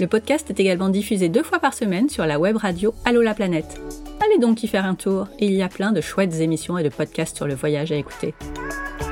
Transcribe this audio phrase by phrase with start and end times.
[0.00, 3.34] le podcast est également diffusé deux fois par semaine sur la web radio Allo la
[3.34, 3.80] planète.
[4.24, 6.88] Allez donc y faire un tour, il y a plein de chouettes émissions et de
[6.88, 8.34] podcasts sur le voyage à écouter.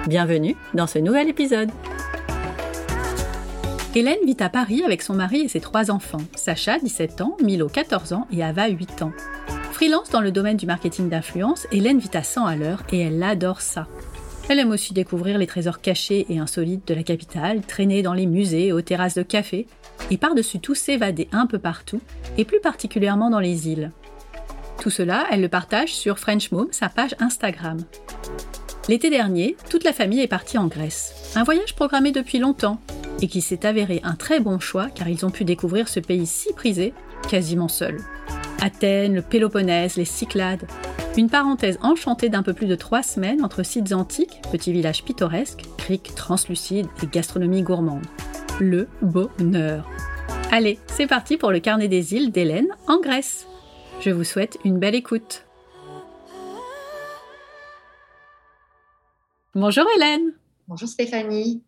[0.06, 1.70] Bienvenue dans ce nouvel épisode.
[3.96, 7.68] Hélène vit à Paris avec son mari et ses trois enfants, Sacha, 17 ans, Milo,
[7.68, 9.12] 14 ans et Ava, 8 ans.
[9.72, 13.22] Freelance dans le domaine du marketing d'influence, Hélène vit à 100 à l'heure et elle
[13.22, 13.88] adore ça.
[14.48, 18.26] Elle aime aussi découvrir les trésors cachés et insolites de la capitale, traîner dans les
[18.26, 19.66] musées aux terrasses de café,
[20.10, 22.00] et par-dessus tout s'évader un peu partout,
[22.38, 23.90] et plus particulièrement dans les îles.
[24.80, 27.78] Tout cela, elle le partage sur French Mom, sa page Instagram.
[28.88, 31.32] L'été dernier, toute la famille est partie en Grèce.
[31.34, 32.80] Un voyage programmé depuis longtemps,
[33.20, 36.26] et qui s'est avéré un très bon choix car ils ont pu découvrir ce pays
[36.26, 36.92] si prisé,
[37.28, 37.98] quasiment seul.
[38.60, 40.66] Athènes, le Péloponnèse, les Cyclades,
[41.16, 45.64] une parenthèse enchantée d'un peu plus de trois semaines entre sites antiques, petits villages pittoresques,
[45.78, 48.06] criques translucides et gastronomie gourmande.
[48.58, 49.86] Le bonheur.
[50.50, 53.46] Allez, c'est parti pour le carnet des îles d'Hélène en Grèce.
[54.00, 55.44] Je vous souhaite une belle écoute.
[59.54, 60.32] Bonjour Hélène.
[60.68, 61.64] Bonjour Stéphanie.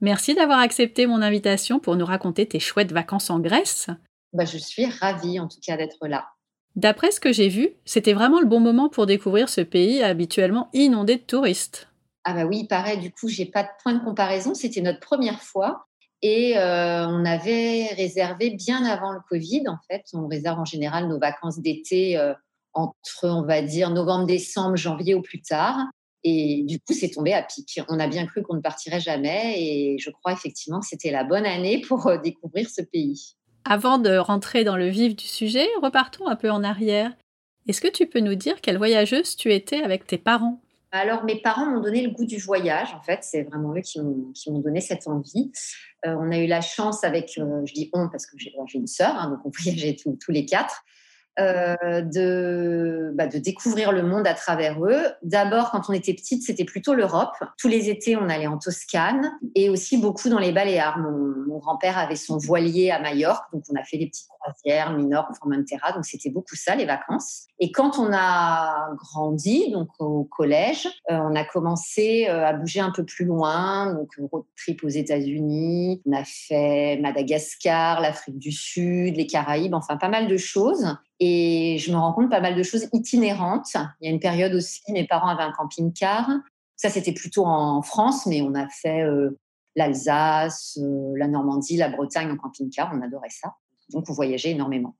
[0.00, 3.88] Merci d'avoir accepté mon invitation pour nous raconter tes chouettes vacances en Grèce.
[4.32, 6.28] Bah, je suis ravie en tout cas d'être là.
[6.74, 10.70] D'après ce que j'ai vu, c'était vraiment le bon moment pour découvrir ce pays habituellement
[10.72, 11.88] inondé de touristes.
[12.24, 15.42] Ah bah oui, pareil, du coup, j'ai pas de point de comparaison, c'était notre première
[15.42, 15.86] fois
[16.22, 21.08] et euh, on avait réservé bien avant le Covid en fait, on réserve en général
[21.08, 22.34] nos vacances d'été euh,
[22.74, 25.78] entre on va dire novembre, décembre, janvier ou plus tard.
[26.22, 27.80] Et du coup, c'est tombé à pic.
[27.88, 31.24] On a bien cru qu'on ne partirait jamais et je crois effectivement que c'était la
[31.24, 33.36] bonne année pour euh, découvrir ce pays.
[33.64, 37.12] Avant de rentrer dans le vif du sujet, repartons un peu en arrière.
[37.66, 40.60] Est-ce que tu peux nous dire quelle voyageuse tu étais avec tes parents?
[40.92, 43.20] Alors, mes parents m'ont donné le goût du voyage, en fait.
[43.22, 45.52] C'est vraiment eux qui m'ont donné cette envie.
[46.04, 48.86] Euh, on a eu la chance avec, euh, je dis on parce que j'ai une
[48.86, 50.84] sœur, hein, donc on voyageait tous les quatre.
[51.38, 55.04] Euh, de, bah, de découvrir le monde à travers eux.
[55.22, 57.34] D'abord, quand on était petite, c'était plutôt l'Europe.
[57.56, 60.98] Tous les étés, on allait en Toscane et aussi beaucoup dans les Baléares.
[60.98, 61.30] Mon,
[61.60, 65.92] grand-père avait son voilier à Majorque, donc on a fait des petites croisières, Minorque, Formentera,
[65.92, 67.48] donc c'était beaucoup ça, les vacances.
[67.58, 72.80] Et quand on a grandi, donc au collège, euh, on a commencé euh, à bouger
[72.80, 78.52] un peu plus loin, donc road trip aux États-Unis, on a fait Madagascar, l'Afrique du
[78.52, 80.96] Sud, les Caraïbes, enfin pas mal de choses.
[81.20, 83.76] Et je me rends compte pas mal de choses itinérantes.
[84.00, 86.30] Il y a une période aussi, mes parents avaient un camping-car.
[86.76, 89.38] Ça, c'était plutôt en France, mais on a fait euh,
[89.76, 92.90] l'Alsace, euh, la Normandie, la Bretagne en camping-car.
[92.94, 93.54] On adorait ça.
[93.90, 94.96] Donc, on voyageait énormément.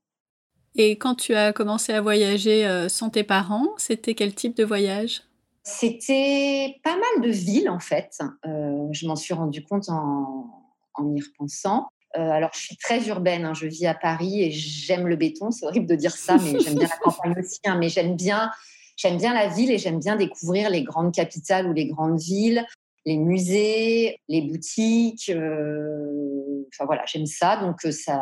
[0.75, 4.63] Et quand tu as commencé à voyager euh, sans tes parents, c'était quel type de
[4.63, 5.23] voyage?
[5.63, 8.19] C'était pas mal de villes, en fait.
[8.43, 10.51] je m'en suis rendu compte en,
[10.93, 11.87] en y repensant.
[12.17, 13.45] Euh, alors, je suis très urbaine.
[13.45, 13.53] Hein.
[13.53, 15.51] Je vis à Paris et j'aime le béton.
[15.51, 17.59] C'est horrible de dire ça, mais j'aime bien la campagne aussi.
[17.65, 17.77] Hein.
[17.79, 18.51] mais j'aime bien,
[18.97, 22.65] j'aime bien la ville et j'aime bien découvrir les grandes capitales ou les grandes villes,
[23.05, 25.29] les musées, les boutiques.
[25.29, 27.57] Euh, enfin voilà, j'aime ça.
[27.57, 28.21] Donc euh, ça,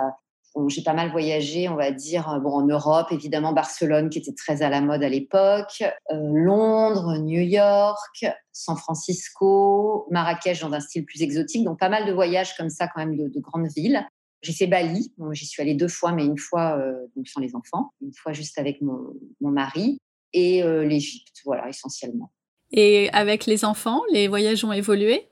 [0.68, 4.34] j'ai pas mal voyagé, on va dire, euh, bon, en Europe, évidemment, Barcelone, qui était
[4.34, 10.80] très à la mode à l'époque, euh, Londres, New York, San Francisco, Marrakech dans un
[10.80, 11.64] style plus exotique.
[11.64, 14.06] Donc, pas mal de voyages comme ça, quand même, de, grandes villes.
[14.42, 17.56] J'ai fait Bali, j'y suis allée deux fois, mais une fois euh, donc sans les
[17.58, 20.00] enfants, une fois juste avec mon, mari,
[20.32, 22.32] et l'Égypte, voilà, essentiellement.
[22.72, 25.28] Et avec les enfants, les voyages ont évolué?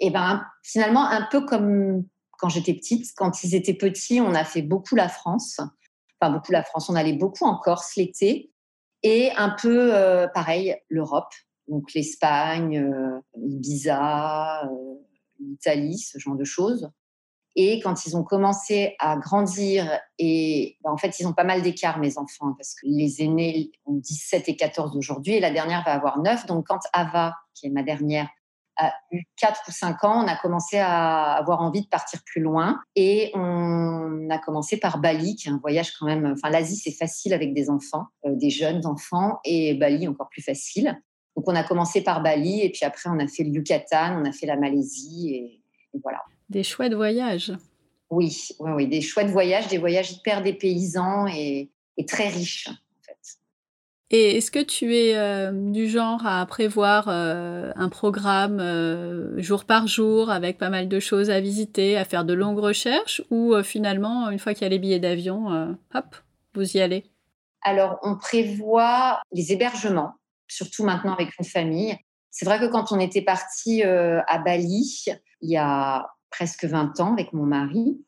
[0.00, 2.04] Eh ben, finalement, un peu comme
[2.42, 3.12] quand j'étais petite.
[3.16, 5.60] Quand ils étaient petits, on a fait beaucoup la France.
[6.20, 6.90] Enfin, beaucoup la France.
[6.90, 8.50] On allait beaucoup en Corse l'été.
[9.04, 11.32] Et un peu, euh, pareil, l'Europe.
[11.68, 14.68] Donc l'Espagne, euh, Ibiza, euh,
[15.38, 16.90] l'Italie, ce genre de choses.
[17.54, 21.62] Et quand ils ont commencé à grandir, et ben, en fait, ils ont pas mal
[21.62, 25.84] d'écart, mes enfants, parce que les aînés ont 17 et 14 aujourd'hui, et la dernière
[25.84, 26.46] va avoir 9.
[26.46, 28.28] Donc, quand Ava, qui est ma dernière,
[28.82, 32.40] a eu 4 ou 5 ans, on a commencé à avoir envie de partir plus
[32.40, 32.80] loin.
[32.96, 36.34] Et on a commencé par Bali, qui est un voyage quand même.
[36.36, 40.42] Enfin, l'Asie, c'est facile avec des enfants, euh, des jeunes enfants, et Bali, encore plus
[40.42, 41.00] facile.
[41.36, 44.24] Donc, on a commencé par Bali, et puis après, on a fait le Yucatan, on
[44.24, 45.62] a fait la Malaisie, et
[46.02, 46.20] voilà.
[46.48, 47.52] Des chouettes voyages.
[48.10, 52.68] Oui, oui, oui, des chouettes voyages, des voyages hyper dépaysants et, et très riches.
[54.14, 59.64] Et est-ce que tu es euh, du genre à prévoir euh, un programme euh, jour
[59.64, 63.54] par jour avec pas mal de choses à visiter, à faire de longues recherches ou
[63.62, 66.16] finalement, une fois qu'il y a les billets d'avion, hop,
[66.54, 67.04] vous y allez?
[67.62, 70.12] Alors, on prévoit les hébergements,
[70.46, 71.96] surtout maintenant avec une famille.
[72.30, 75.06] C'est vrai que quand on était parti à Bali,
[75.40, 77.98] il y a presque 20 ans avec mon mari,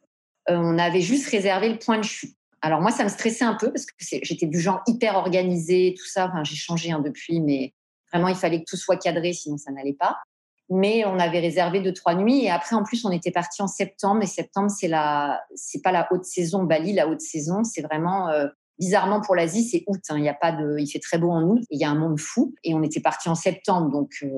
[0.48, 2.36] on avait juste réservé le point de chute.
[2.64, 6.06] Alors moi, ça me stressait un peu parce que j'étais du genre hyper organisée, tout
[6.06, 6.28] ça.
[6.28, 7.74] Enfin, j'ai changé hein, depuis, mais
[8.10, 10.16] vraiment, il fallait que tout soit cadré, sinon ça n'allait pas.
[10.70, 13.66] Mais on avait réservé deux trois nuits et après, en plus, on était parti en
[13.66, 14.22] septembre.
[14.22, 16.62] Et septembre, c'est la, c'est pas la haute saison.
[16.62, 18.46] Bali, la haute saison, c'est vraiment euh,
[18.78, 20.00] bizarrement pour l'Asie, c'est août.
[20.08, 20.16] Hein.
[20.16, 21.62] Il y a pas de, il fait très beau en août.
[21.68, 22.54] Il y a un monde fou.
[22.64, 24.28] Et on était parti en septembre, donc euh,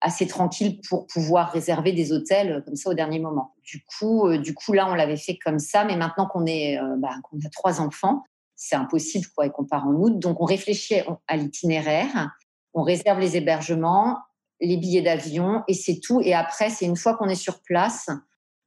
[0.00, 3.54] assez tranquille pour pouvoir réserver des hôtels euh, comme ça au dernier moment.
[3.64, 6.78] Du coup, euh, du coup là, on l'avait fait comme ça, mais maintenant qu'on est,
[6.78, 8.24] euh, bah, qu'on a trois enfants,
[8.54, 10.18] c'est impossible quoi, et qu'on part en août.
[10.18, 12.30] Donc, on réfléchit à l'itinéraire,
[12.74, 14.18] on réserve les hébergements,
[14.60, 16.20] les billets d'avion, et c'est tout.
[16.20, 18.08] Et après, c'est une fois qu'on est sur place.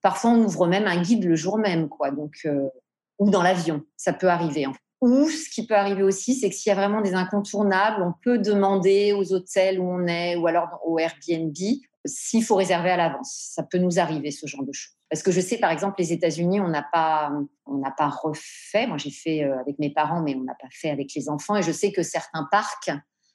[0.01, 2.11] Parfois, on ouvre même un guide le jour même, quoi.
[2.11, 2.47] Donc,
[3.19, 4.65] ou dans l'avion, ça peut arriver.
[4.65, 4.79] En fait.
[5.01, 8.13] Ou ce qui peut arriver aussi, c'est que s'il y a vraiment des incontournables, on
[8.23, 11.55] peut demander aux hôtels où on est ou alors au Airbnb
[12.05, 13.51] s'il faut réserver à l'avance.
[13.53, 14.95] Ça peut nous arriver ce genre de choses.
[15.09, 17.31] Parce que je sais, par exemple, les États-Unis, on n'a pas,
[17.65, 18.87] on n'a pas refait.
[18.87, 21.55] Moi, j'ai fait euh, avec mes parents, mais on n'a pas fait avec les enfants.
[21.57, 22.91] Et je sais que certains parcs,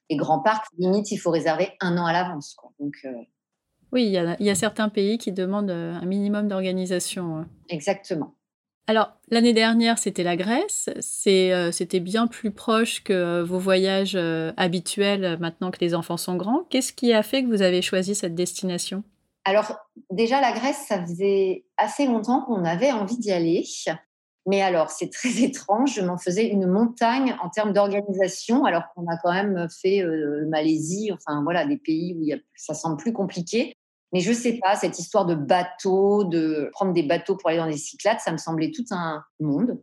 [0.08, 2.56] les grands parcs, limite, il faut réserver un an à l'avance.
[2.80, 3.12] Donc, euh,
[3.92, 7.46] oui, il y, a, il y, a, certains pays qui demandent euh, un minimum d'organisation.
[7.68, 8.34] Exactement.
[8.88, 10.88] Alors, l'année dernière, c'était la Grèce.
[11.26, 16.16] Euh, c'était bien plus proche que vos voyages euh, habituels euh, maintenant que les enfants
[16.16, 16.62] sont grands.
[16.70, 19.02] Qu'est-ce qui a fait que vous avez choisi cette destination?
[19.44, 19.76] Alors,
[20.10, 23.64] déjà, la Grèce, ça faisait assez longtemps qu'on avait envie d'y aller.
[24.46, 25.94] Mais alors, c'est très étrange.
[25.94, 30.04] Je m'en faisais une montagne en termes d'organisation, alors qu'on a quand même fait
[30.46, 33.75] Malaisie, enfin voilà, des pays où ça semble plus compliqué.
[34.12, 37.66] Mais je sais pas, cette histoire de bateau, de prendre des bateaux pour aller dans
[37.66, 39.80] des cyclades, ça me semblait tout un monde.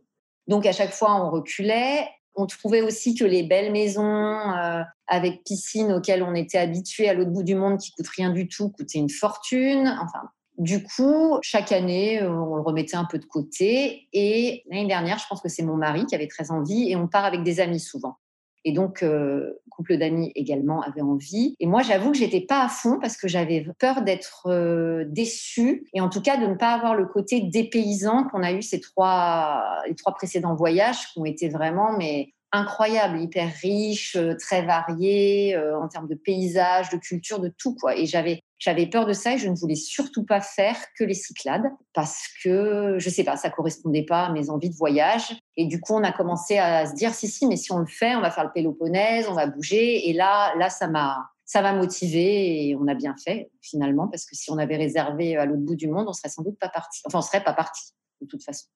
[0.48, 2.08] Donc à chaque fois, on reculait.
[2.36, 7.14] On trouvait aussi que les belles maisons euh, avec piscine auxquelles on était habitué à
[7.14, 9.96] l'autre bout du monde, qui coûtent rien du tout, coûtaient une fortune.
[10.02, 10.28] Enfin,
[10.58, 14.08] du coup, chaque année, euh, on le remettait un peu de côté.
[14.12, 17.06] Et l'année dernière, je pense que c'est mon mari qui avait très envie, et on
[17.06, 18.16] part avec des amis souvent.
[18.64, 21.56] Et donc, euh, couple d'amis également avait envie.
[21.58, 25.88] Et moi, j'avoue que j'étais pas à fond parce que j'avais peur d'être euh, déçue
[25.92, 28.80] et en tout cas de ne pas avoir le côté dépaysant qu'on a eu ces
[28.80, 34.62] trois, les trois précédents voyages qui ont été vraiment mais incroyables, hyper riches, euh, très
[34.62, 37.96] variés en termes de paysages, de culture, de tout quoi.
[37.96, 41.14] Et j'avais j'avais peur de ça et je ne voulais surtout pas faire que les
[41.14, 45.36] Cyclades parce que, je sais pas, ça correspondait pas à mes envies de voyage.
[45.56, 47.86] Et du coup, on a commencé à se dire, si, si, mais si on le
[47.86, 50.08] fait, on va faire le Péloponnèse, on va bouger.
[50.08, 54.24] Et là, là, ça m'a, ça m'a motivé et on a bien fait finalement parce
[54.24, 56.68] que si on avait réservé à l'autre bout du monde, on serait sans doute pas
[56.68, 57.00] parti.
[57.04, 58.66] Enfin, on serait pas parti de toute façon.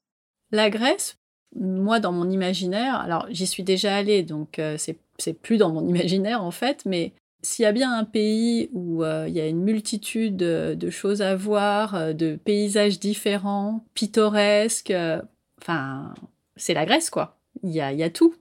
[0.51, 1.17] La Grèce,
[1.55, 5.87] moi, dans mon imaginaire, alors j'y suis déjà allée, donc euh, c'est plus dans mon
[5.89, 9.47] imaginaire en fait, mais s'il y a bien un pays où euh, il y a
[9.47, 15.23] une multitude de, choses à voir, euh, de paysages différents, pittoresques, euh,
[15.61, 16.15] enfin,
[16.57, 17.39] c'est la Grèce, quoi.
[17.63, 18.35] Il y a, y a tout.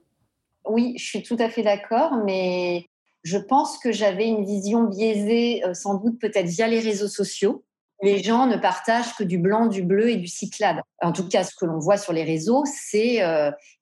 [0.64, 2.86] Oui, je suis tout à fait d'accord, mais
[3.22, 7.64] je pense que j'avais une vision biaisée, sans doute peut-être via les réseaux sociaux.
[8.02, 10.80] Les gens ne partagent que du blanc, du bleu et du cyclade.
[11.02, 13.20] En tout cas, ce que l'on voit sur les réseaux, c'est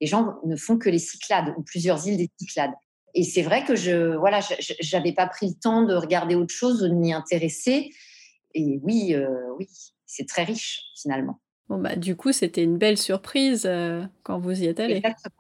[0.00, 2.73] les gens ne font que les cyclades ou plusieurs îles des cyclades
[3.16, 4.40] et c'est vrai que je voilà,
[4.80, 7.90] j'avais pas pris le temps de regarder autre chose, de m'y intéresser.
[8.54, 9.26] Et oui, euh,
[9.58, 9.68] oui,
[10.04, 11.40] c'est très riche finalement.
[11.70, 14.96] Bon bah du coup, c'était une belle surprise euh, quand vous y êtes allé.
[14.96, 15.35] Exactement.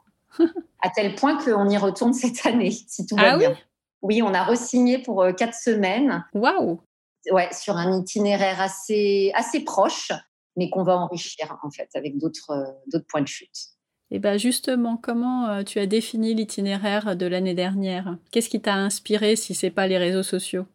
[0.82, 3.56] à tel point qu'on y retourne cette année, si tout va ah bien.
[4.00, 6.24] Oui, on a resigné pour euh, quatre semaines.
[6.32, 6.80] Waouh
[7.30, 10.12] Ouais, sur un itinéraire assez assez proche,
[10.56, 13.75] mais qu'on va enrichir en fait avec d'autres d'autres points de chute.
[14.10, 18.16] Et bien justement, comment euh, tu as défini l'itinéraire de l'année dernière?
[18.30, 20.66] Qu'est-ce qui t'a inspiré si c'est pas les réseaux sociaux?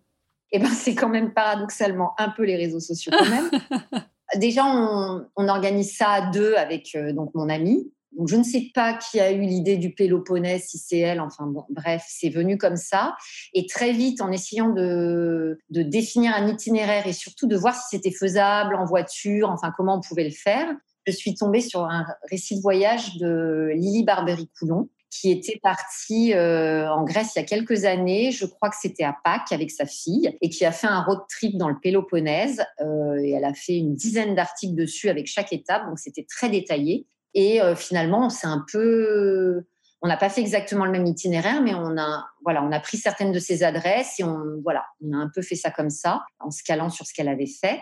[0.52, 3.50] Eh ben c'est quand même paradoxalement un peu les réseaux sociaux quand même.
[4.36, 7.92] déjà, on, organise ça à deux avec donc mon amie.
[8.18, 11.22] Donc, je ne sais pas qui a eu l'idée du Péloponnèse, si c'est elle.
[11.22, 13.16] Enfin, bon, bref, c'est venu comme ça.
[13.54, 17.84] Et très vite, en essayant de, de définir un itinéraire et surtout de voir si
[17.90, 20.68] c'était faisable en voiture, enfin, comment on pouvait le faire,
[21.12, 26.90] je suis tombée sur un récit de voyage de Lily Barbery-Coulon, qui était partie euh,
[26.90, 29.86] en Grèce il y a quelques années, je crois que c'était à Pâques avec sa
[29.86, 32.64] fille, et qui a fait un road trip dans le Péloponnèse.
[32.80, 36.50] Euh, et elle a fait une dizaine d'articles dessus avec chaque étape, donc c'était très
[36.50, 37.06] détaillé.
[37.34, 39.64] Et euh, finalement, c'est un peu,
[40.02, 42.98] on n'a pas fait exactement le même itinéraire, mais on a, voilà, on a pris
[42.98, 46.22] certaines de ses adresses et on, voilà, on a un peu fait ça comme ça,
[46.40, 47.82] en se calant sur ce qu'elle avait fait.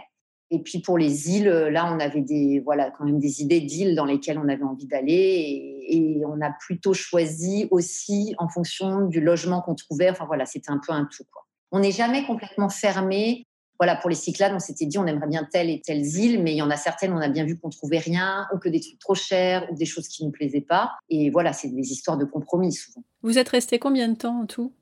[0.51, 3.95] Et puis pour les îles, là, on avait des, voilà, quand même des idées d'îles
[3.95, 5.85] dans lesquelles on avait envie d'aller.
[5.87, 10.09] Et, on a plutôt choisi aussi en fonction du logement qu'on trouvait.
[10.09, 11.23] Enfin voilà, c'était un peu un tout.
[11.71, 13.45] On n'est jamais complètement fermé
[13.79, 16.51] voilà, pour les Cyclades, on s'était dit on aimerait bien telle et telle île, mais
[16.51, 18.81] il y en a certaines, on a bien vu qu'on trouvait rien, ou que des
[18.81, 20.91] trucs trop chers, ou des choses qui ne nous plaisaient pas.
[21.09, 23.01] Et voilà, c'est des histoires de compromis souvent.
[23.21, 24.73] Vous êtes resté combien de temps en tout?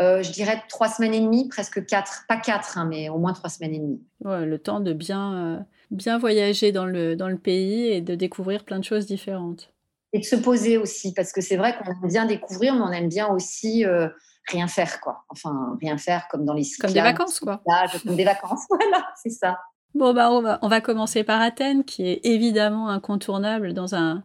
[0.00, 3.32] Euh, je dirais trois semaines et demie, presque quatre, pas quatre, hein, mais au moins
[3.32, 4.02] trois semaines et demie.
[4.24, 5.58] Ouais, le temps de bien, euh,
[5.90, 9.72] bien voyager dans le, dans le pays et de découvrir plein de choses différentes.
[10.12, 12.92] Et de se poser aussi, parce que c'est vrai qu'on aime bien découvrir, mais on
[12.92, 14.08] aime bien aussi euh,
[14.48, 15.24] rien faire, quoi.
[15.30, 17.62] Enfin, rien faire comme dans les Comme des vacances, quoi.
[18.04, 19.58] comme des vacances, voilà, c'est ça.
[19.94, 24.24] Bon, bah, on va, on va commencer par Athènes, qui est évidemment incontournable dans un,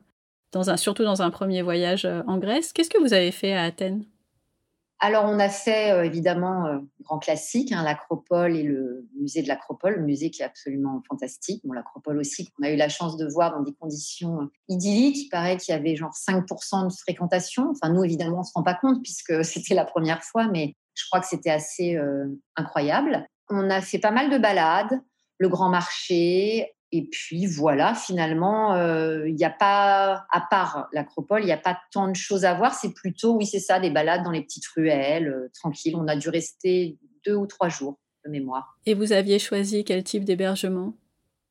[0.52, 2.74] dans un, surtout dans un premier voyage en Grèce.
[2.74, 4.04] Qu'est-ce que vous avez fait à Athènes?
[5.04, 9.48] Alors, on a fait euh, évidemment euh, grand classique, hein, l'Acropole et le musée de
[9.48, 11.64] l'Acropole, le musée qui est absolument fantastique.
[11.66, 15.18] Bon, l'Acropole aussi, qu'on a eu la chance de voir dans des conditions euh, idylliques.
[15.18, 17.72] Il paraît qu'il y avait genre 5% de fréquentation.
[17.72, 20.76] Enfin, nous, évidemment, on ne se rend pas compte puisque c'était la première fois, mais
[20.94, 21.98] je crois que c'était assez
[22.56, 23.26] incroyable.
[23.50, 25.02] On a fait pas mal de balades,
[25.40, 31.42] le grand marché, et puis voilà, finalement, euh, il n'y a pas, à part l'acropole,
[31.42, 32.74] il n'y a pas tant de choses à voir.
[32.74, 35.96] C'est plutôt, oui, c'est ça, des balades dans les petites ruelles, euh, tranquilles.
[35.96, 38.78] On a dû rester deux ou trois jours de mémoire.
[38.86, 40.94] Et vous aviez choisi quel type d'hébergement?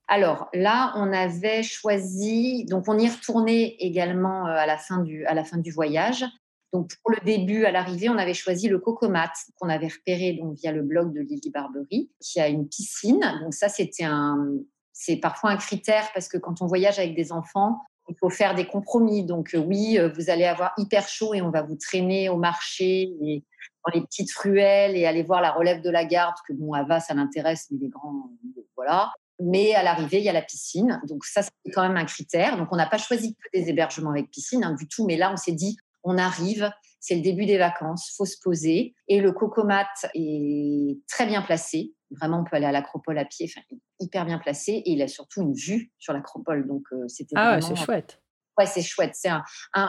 [0.08, 5.24] Alors là, on avait choisi, donc on y retournait également euh, à la fin du,
[5.24, 6.24] à la fin du voyage.
[6.72, 10.56] Donc pour le début, à l'arrivée, on avait choisi le Cocomat qu'on avait repéré donc
[10.56, 13.24] via le blog de Lily Barbery, qui a une piscine.
[13.42, 14.58] Donc ça, c'était un,
[14.92, 18.54] c'est parfois un critère parce que quand on voyage avec des enfants, il faut faire
[18.54, 19.24] des compromis.
[19.24, 22.36] Donc euh, oui, euh, vous allez avoir hyper chaud et on va vous traîner au
[22.36, 23.44] marché et
[23.84, 27.00] dans les petites ruelles et aller voir la relève de la garde, que bon, Ava,
[27.00, 28.30] ça l'intéresse, mais les grands,
[28.76, 29.12] voilà.
[29.42, 31.00] Mais à l'arrivée, il y a la piscine.
[31.08, 32.58] Donc ça, c'est quand même un critère.
[32.58, 35.06] Donc on n'a pas choisi que des hébergements avec piscine hein, du tout.
[35.06, 38.94] Mais là, on s'est dit, on arrive, c'est le début des vacances, faut se poser.
[39.08, 41.94] Et le cocomat est très bien placé.
[42.10, 43.64] Vraiment, on peut aller à l'acropole à pied, enfin,
[44.00, 44.72] hyper bien placé.
[44.72, 46.66] Et il a surtout une vue sur l'acropole.
[46.66, 48.20] Donc, euh, c'était Ah c'est chouette.
[48.58, 49.14] Ouais, c'est chouette.
[49.14, 49.42] C'est un,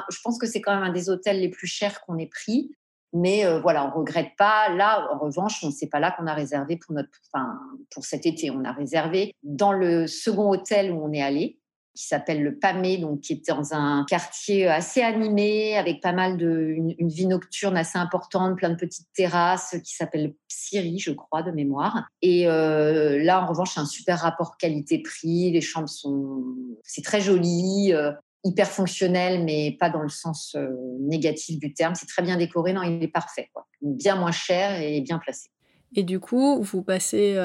[0.09, 2.71] je pense que c'est quand même un des hôtels les plus chers qu'on ait pris.
[3.13, 4.69] Mais euh, voilà, on regrette pas.
[4.69, 7.59] Là, en revanche, on sait pas là qu'on a réservé pour notre, enfin,
[7.93, 8.51] pour cet été.
[8.51, 11.60] On a réservé dans le second hôtel où on est allé
[11.93, 16.37] qui s'appelle le Pamé, donc qui était dans un quartier assez animé, avec pas mal
[16.37, 21.43] de une, vie nocturne assez importante, plein de petites terrasses, qui s'appelle Psyri, je crois,
[21.43, 22.07] de mémoire.
[22.21, 25.51] Et euh, là, en revanche, c'est un super rapport qualité-prix.
[25.51, 26.43] Les chambres sont,
[26.83, 27.93] c'est très joli.
[27.93, 28.11] Euh,
[28.43, 30.67] hyper fonctionnel, mais pas dans le sens euh,
[30.99, 31.93] négatif du terme.
[31.93, 33.51] C'est très bien décoré, non, il est parfait.
[33.83, 35.51] Bien moins cher et bien placé.
[35.95, 37.35] Et du coup, vous passez,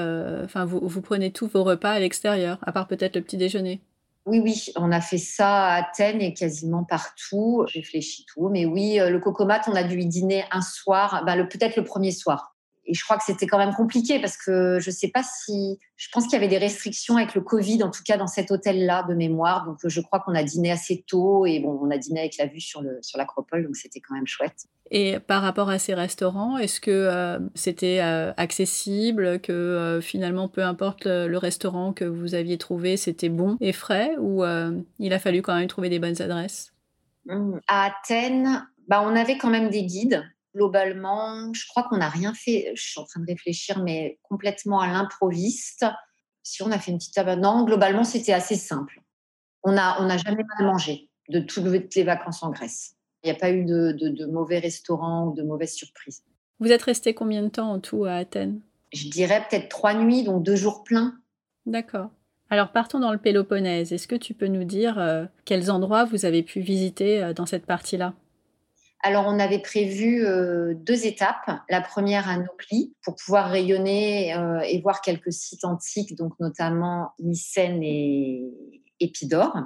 [0.43, 3.83] enfin, vous, vous prenez tous vos repas à l'extérieur, à part peut-être le petit déjeuner?
[4.27, 7.65] Oui, oui, on a fait ça à Athènes et quasiment partout.
[7.69, 8.49] J'ai réfléchi tout.
[8.49, 11.85] Mais oui, euh, le cocomat, on a dû y dîner un soir, bah, peut-être le
[11.85, 12.56] premier soir
[12.87, 15.79] et je crois que c'était quand même compliqué parce que je ne sais pas si.
[15.97, 18.51] Je pense qu'il y avait des restrictions avec le Covid, en tout cas dans cet
[18.51, 19.65] hôtel-là de mémoire.
[19.67, 22.47] Donc je crois qu'on a dîné assez tôt et bon, on a dîné avec la
[22.47, 24.67] vue sur le sur l'acropole, donc c'était quand même chouette.
[24.91, 30.49] Et par rapport à ces restaurants, est-ce que euh, c'était euh, accessible, que euh, finalement,
[30.49, 34.45] peu importe le, restaurant que vous aviez trouvé, c'était bon et frais, ou
[34.99, 36.73] il a fallu quand même trouver des bonnes adresses?
[37.27, 37.59] Mmh.
[37.67, 40.25] À Athènes, bah, on avait quand même des guides
[40.57, 42.73] globalement, je crois qu'on n'a rien fait.
[42.75, 45.85] Je suis en train de réfléchir, mais complètement à l'improviste.
[46.43, 49.01] Si on a fait une petite table, non, globalement, c'était assez simple.
[49.63, 52.95] On n'a on a jamais mal mangé de toutes les vacances en Grèce.
[53.23, 56.23] Il n'y a pas eu de, de, mauvais restaurants ou de mauvaises surprises.
[56.61, 58.61] Vous êtes resté combien de temps en tout à Athènes?
[58.93, 61.19] Je dirais peut-être trois nuits, donc deux jours pleins.
[61.67, 62.11] D'accord.
[62.49, 63.93] Alors partons dans le Péloponnèse.
[63.93, 67.47] Est-ce que tu peux nous dire euh, quels endroits vous avez pu visiter euh, dans
[67.47, 68.15] cette partie-là?
[69.07, 71.61] Alors, on avait prévu euh, deux étapes.
[71.69, 77.13] La première à Nopli pour pouvoir rayonner euh, et voir quelques sites antiques, donc notamment
[77.21, 78.43] Mycène et
[78.99, 79.57] Épidore.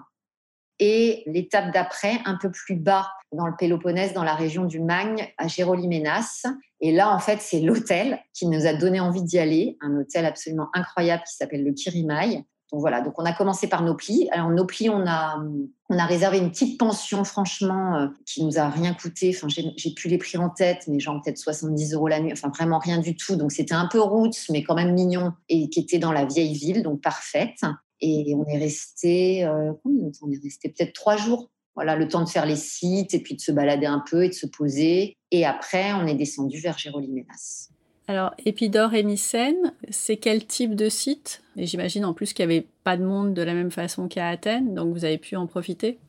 [0.79, 5.27] Et l'étape d'après, un peu plus bas dans le Péloponnèse, dans la région du Magne,
[5.39, 6.45] à Géroliménas.
[6.83, 10.27] Et là, en fait, c'est l'hôtel qui nous a donné envie d'y aller, un hôtel
[10.27, 12.45] absolument incroyable qui s'appelle le Kirimaï.
[12.73, 14.29] Donc voilà, donc on a commencé par nos plis.
[14.31, 15.43] Alors nos plis, on a,
[15.89, 19.35] on a réservé une petite pension, franchement, euh, qui nous a rien coûté.
[19.35, 22.33] Enfin, j'ai plus les prix en tête, mais genre peut-être 70 euros la nuit.
[22.33, 23.37] Enfin, vraiment rien du tout.
[23.37, 26.55] Donc c'était un peu route, mais quand même mignon et qui était dans la vieille
[26.55, 27.61] ville, donc parfaite.
[28.01, 30.69] Et on est resté, euh, On est resté?
[30.69, 31.51] Peut-être trois jours.
[31.75, 34.29] Voilà, le temps de faire les sites et puis de se balader un peu et
[34.29, 35.17] de se poser.
[35.31, 37.71] Et après, on est descendu vers Géroliménas.
[38.11, 41.45] Alors, Épidore et Mycène, c'est quel type de site?
[41.55, 44.27] Et j'imagine en plus qu'il n'y avait pas de monde de la même façon qu'à
[44.27, 46.01] Athènes, donc vous avez pu en profiter?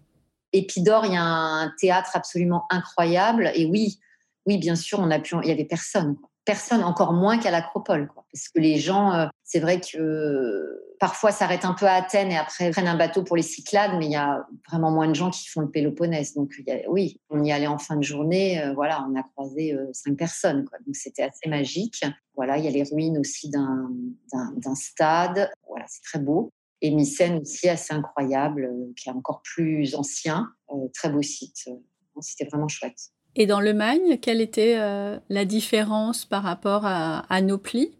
[0.51, 3.51] Épidore, il y a un théâtre absolument incroyable.
[3.53, 3.99] Et oui,
[4.47, 6.15] oui, bien sûr, on a pu, il y avait personne.
[6.45, 8.09] Personne, encore moins qu'à l'Acropole.
[8.33, 12.37] Parce que les gens, euh, c'est vrai que parfois s'arrêtent un peu à Athènes et
[12.37, 15.29] après prennent un bateau pour les Cyclades, mais il y a vraiment moins de gens
[15.29, 16.33] qui font le Péloponnèse.
[16.33, 16.51] Donc
[16.87, 20.17] oui, on y allait en fin de journée, euh, voilà, on a croisé euh, cinq
[20.17, 22.03] personnes, donc c'était assez magique.
[22.35, 26.51] Voilà, il y a les ruines aussi d'un stade, voilà, c'est très beau.
[26.81, 30.49] Et Mycène aussi assez incroyable, qui est encore plus ancien,
[30.95, 31.69] très beau site.
[32.19, 33.11] C'était vraiment chouette.
[33.35, 34.77] Et dans le Magne, quelle était
[35.29, 37.91] la différence par rapport à, à Nopli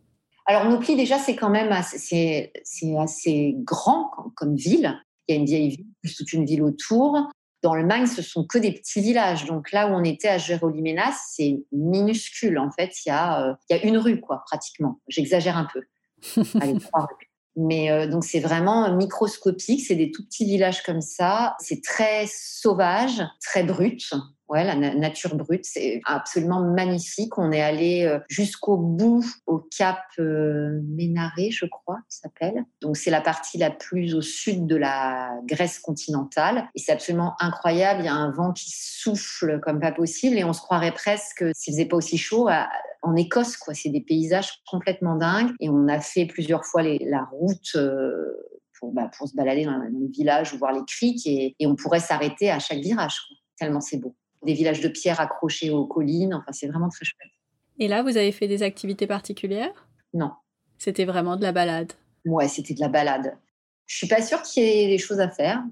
[0.52, 5.00] alors, Nopli, déjà, c'est quand même assez, c'est, assez grand comme, ville.
[5.28, 7.30] Il y a une vieille ville, plus toute une ville autour.
[7.64, 9.46] Dans le Magne, ce sont que des petits villages.
[9.46, 12.58] Donc là où on était à Géroliménas, c'est minuscule.
[12.58, 15.00] En fait, il y a, euh, il y a une rue, quoi, pratiquement.
[15.08, 15.84] J'exagère un peu.
[16.60, 17.31] Allez, trois rues.
[17.56, 22.26] Mais euh, donc c'est vraiment microscopique, c'est des tout petits villages comme ça, c'est très
[22.28, 24.14] sauvage, très brut.
[24.48, 27.38] Ouais, la nature brute, c'est absolument magnifique.
[27.38, 32.66] On est allé euh, jusqu'au bout, au cap euh, Ménaré, je crois, s'appelle.
[32.82, 36.68] Donc c'est la partie la plus au sud de la Grèce continentale.
[36.76, 38.02] Et c'est absolument incroyable.
[38.02, 40.38] Il y a un vent qui souffle comme pas possible.
[40.38, 42.50] Et on se croirait presque, s'il faisait pas aussi chaud,
[43.02, 43.58] en Écosse.
[43.58, 43.74] quoi.
[43.74, 45.52] C'est des paysages complètement dingues.
[45.60, 47.76] Et on a fait plusieurs fois la route.
[47.76, 48.34] Euh,
[48.80, 52.00] pour, bah, pour, se balader dans les villages ou voir les criques et, on pourrait
[52.00, 53.16] s'arrêter à chaque virage,
[53.56, 56.34] tellement c'est beau des villages de pierre accrochés aux collines.
[56.34, 57.32] Enfin, c'est vraiment très chouette.
[57.80, 59.88] Et là, vous avez fait des activités particulières?
[60.14, 60.32] Non.
[60.78, 61.94] C'était vraiment de la balade?
[62.26, 63.38] Ouais, c'était de la balade.
[63.86, 65.64] Je suis pas sûre qu'il y ait des choses à faire.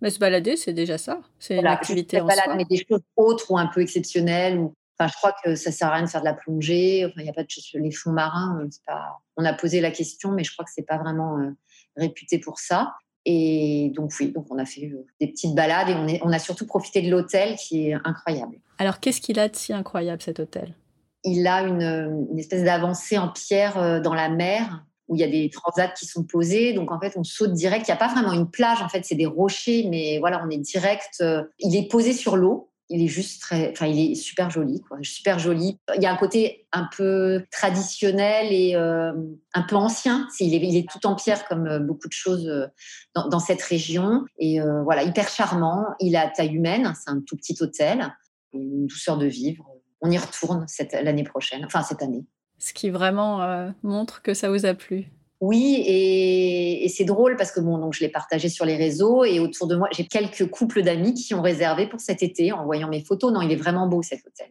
[0.00, 1.20] Mais se balader, c'est déjà ça.
[1.38, 4.68] C'est une activité en balade, Mais des choses autres ou un peu exceptionnelles.
[4.98, 7.04] Enfin, je crois que ça sert à rien de faire de la plongée.
[7.06, 7.68] Enfin, il n'y a pas de choses.
[7.74, 9.20] Les fonds marins, euh, pas...
[9.36, 11.50] on a posé la question, mais je crois que c'est pas vraiment euh,
[11.96, 12.92] réputé pour ça.
[13.24, 16.32] Et donc oui, donc on a fait euh, des petites balades et on, est, on
[16.32, 18.56] a surtout profité de l'hôtel qui est incroyable.
[18.78, 20.74] Alors qu'est-ce qu'il a de si incroyable cet hôtel?
[21.22, 25.24] Il a une, une espèce d'avancée en pierre euh, dans la mer où il y
[25.24, 26.72] a des transats qui sont posés.
[26.72, 27.86] Donc en fait, on saute direct.
[27.86, 30.50] Il n'y a pas vraiment une plage, en fait, c'est des rochers, mais voilà, on
[30.50, 31.22] est direct.
[31.60, 34.98] Il est posé sur l'eau il est juste très, enfin, il est super joli, quoi.
[35.02, 35.78] Super joli.
[35.96, 39.12] Il y a un côté un peu traditionnel et euh,
[39.54, 40.28] un peu ancien.
[40.40, 42.66] il, est, tout en pierre comme euh, beaucoup de choses euh,
[43.14, 44.24] dans, cette région.
[44.38, 45.86] Et voilà, hyper charmant.
[46.00, 46.92] Il a taille humaine.
[47.02, 48.14] C'est un tout petit hôtel.
[48.52, 49.66] Une douceur de vivre.
[50.00, 50.66] On y retourne
[51.02, 52.24] l'année prochaine, enfin cette année.
[52.58, 55.06] Ce qui vraiment montre que ça vous a plu.
[55.42, 59.40] Oui, et, c'est drôle parce que bon, donc je l'ai partagé sur les réseaux et
[59.40, 62.88] autour de moi, j'ai quelques couples d'amis qui ont réservé pour cet été en voyant
[62.88, 63.32] mes photos.
[63.32, 64.50] Non, il est vraiment beau cet hôtel.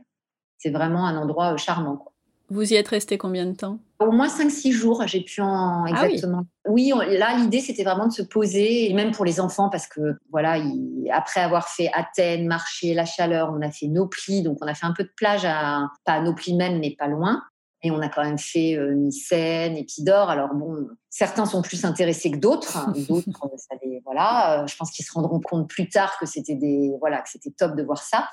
[0.58, 2.12] C'est vraiment un endroit euh, charmant.
[2.50, 3.80] Vous y êtes resté combien de temps?
[4.00, 6.44] Au moins 5-6 jours, j'ai pu en ah exactement.
[6.68, 6.92] oui.
[7.08, 10.62] là l'idée c'était vraiment de se poser et même pour les enfants parce que voilà,
[11.14, 14.86] après avoir fait Athènes, marché, la chaleur, on a fait Nopli, donc on a fait
[14.86, 17.42] un peu de plage à pas à Nopli même mais pas loin.
[17.84, 20.30] Et on a quand même fait euh, Mycène, Épidore.
[20.30, 22.78] Alors bon, certains sont plus intéressés que d'autres.
[22.78, 22.94] Hein.
[23.10, 24.62] D'autres, euh, ça voilà.
[24.62, 27.50] Euh, je pense qu'ils se rendront compte plus tard que c'était des, voilà, que c'était
[27.50, 28.30] top de voir ça.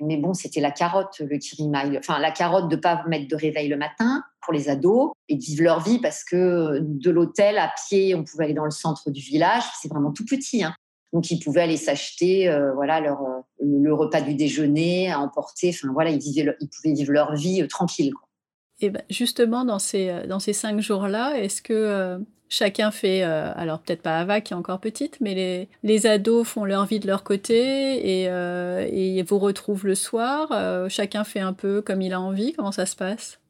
[0.00, 1.96] Mais bon, c'était la carotte, le kirimaï.
[1.98, 5.42] Enfin, la carotte de pas mettre de réveil le matin pour les ados et de
[5.42, 9.10] vivre leur vie parce que de l'hôtel à pied, on pouvait aller dans le centre
[9.10, 9.62] du village.
[9.80, 10.64] C'est vraiment tout petit.
[10.64, 10.74] Hein.
[11.12, 13.20] Donc ils pouvaient aller s'acheter, euh, voilà, leur
[13.60, 15.70] le repas du déjeuner à emporter.
[15.70, 18.12] Enfin voilà, ils, vivaient, ils pouvaient vivre leur vie tranquille.
[18.12, 18.27] Quoi.
[18.80, 23.24] Et ben justement, dans ces, euh, dans ces cinq jours-là, est-ce que euh, chacun fait,
[23.24, 26.86] euh, alors peut-être pas Ava qui est encore petite, mais les, les ados font leur
[26.86, 30.48] vie de leur côté et, et vous retrouvent le soir
[30.88, 33.40] Chacun fait un peu comme il a envie Comment ça se passe?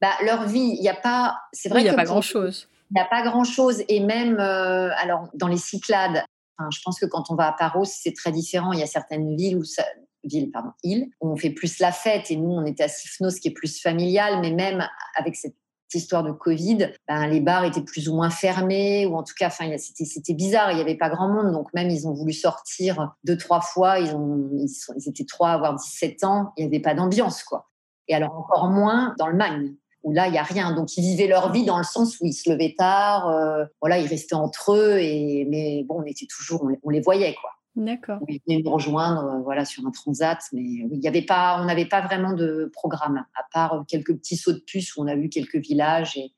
[0.00, 1.38] Bah, Leur vie, il n'y a pas.
[1.52, 2.68] C'est vrai Il n'y a pas grand-chose.
[2.90, 3.82] Il n'y a pas grand-chose.
[3.88, 6.24] Et même, alors, dans les Cyclades,
[6.70, 8.72] je pense que quand on va à Paros, c'est très différent.
[8.72, 9.84] Il y a certaines villes où ça,
[10.28, 12.30] ville, pardon, île, où on fait plus la fête.
[12.30, 14.86] Et nous, on était à Sifnos, qui est plus familial, mais même
[15.16, 15.54] avec cette
[15.94, 19.50] histoire de Covid, ben, les bars étaient plus ou moins fermés, ou en tout cas,
[19.50, 23.36] c'était bizarre, il n'y avait pas grand monde, donc même ils ont voulu sortir deux,
[23.36, 24.14] trois fois, ils,
[24.52, 27.70] ils, étaient trois, voire 17 ans, il n'y avait pas d'ambiance, quoi.
[28.08, 30.74] Et alors encore moins dans le Magne, où là, il n'y a rien.
[30.74, 33.98] Donc ils vivaient leur vie dans le sens où ils se levaient tard, euh, voilà,
[33.98, 37.50] ils restaient entre eux, et, mais bon, on était toujours, on les voyait, quoi.
[37.78, 38.18] D'accord.
[38.26, 41.64] Ils venaient nous rejoindre euh, voilà, sur un transat, mais il y avait pas, on
[41.64, 45.14] n'avait pas vraiment de programme, à part quelques petits sauts de puce où on a
[45.14, 46.32] vu quelques villages et,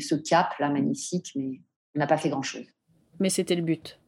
[0.00, 1.62] ce cap là magnifique, mais
[1.94, 2.66] on n'a pas fait grand-chose.
[3.18, 3.98] Mais c'était le but.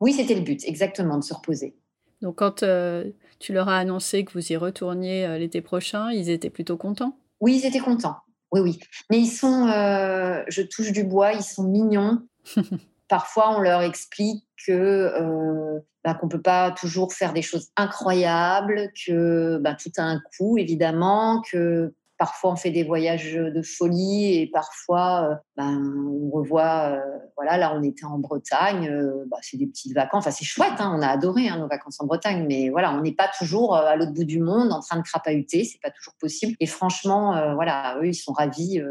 [0.00, 1.76] Oui, c'était le but, exactement, de se reposer.
[2.22, 3.04] Donc quand euh,
[3.38, 7.18] tu leur as annoncé que vous y retourniez euh, l'été prochain, ils étaient plutôt contents?
[7.40, 8.16] Oui, ils étaient contents.
[8.52, 8.78] Oui, oui.
[9.10, 12.22] Mais ils sont, je touche du bois, ils sont mignons.
[13.08, 18.90] Parfois, on leur explique que euh, bah, qu'on peut pas toujours faire des choses incroyables,
[19.06, 24.34] que bah, tout a un coût évidemment, que parfois on fait des voyages de folie
[24.34, 26.92] et parfois euh, ben, on revoit.
[26.92, 30.26] Euh, voilà, là on était en Bretagne, euh, bah, c'est des petites vacances.
[30.26, 33.00] Enfin, c'est chouette, hein, on a adoré hein, nos vacances en Bretagne, mais voilà, on
[33.00, 36.14] n'est pas toujours à l'autre bout du monde en train de crapahuter, c'est pas toujours
[36.20, 36.56] possible.
[36.58, 38.82] Et franchement, voilà, eux ils sont ravis.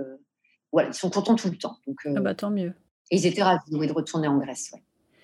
[0.72, 1.78] voilà, ils sont contents tout le temps.
[1.86, 2.74] Donc, ah bah tant mieux.
[3.12, 4.74] Et ils étaient ravis de retourner en Grèce.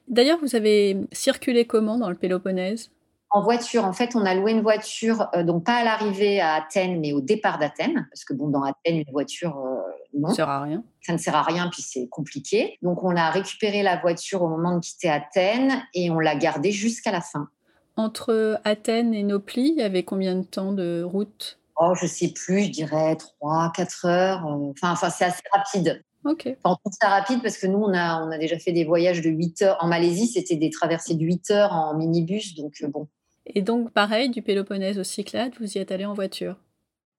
[0.07, 2.91] D'ailleurs, vous avez circulé comment dans le Péloponnèse?
[3.29, 6.53] En voiture, en fait, on a loué une voiture, euh, donc pas à l'arrivée à
[6.53, 9.79] Athènes, mais au départ d'Athènes, parce que bon, dans Athènes, une voiture, euh,
[10.13, 10.27] non.
[10.27, 10.83] Ça ne sert à rien.
[11.01, 12.77] Ça ne sert à rien, puis c'est compliqué.
[12.83, 16.71] Donc, on a récupéré la voiture au moment de quitter Athènes et on l'a gardée
[16.71, 17.49] jusqu'à la fin.
[17.95, 21.59] Entre Athènes et Nopli, il y avait combien de temps de route?
[21.79, 24.45] Oh, je sais plus, je dirais 3, 4 heures.
[24.45, 26.03] Euh, enfin, enfin c'est assez rapide.
[26.25, 26.55] Ok.
[26.63, 29.21] on trouve ça rapide parce que nous, on a, on a déjà fait des voyages
[29.21, 29.77] de 8 heures.
[29.81, 32.55] En Malaisie, c'était des traversées de 8 heures en minibus.
[32.55, 33.07] Donc, euh, bon.
[33.45, 36.55] Et donc, pareil, du Péloponnèse au Cyclades, vous y êtes allé en voiture?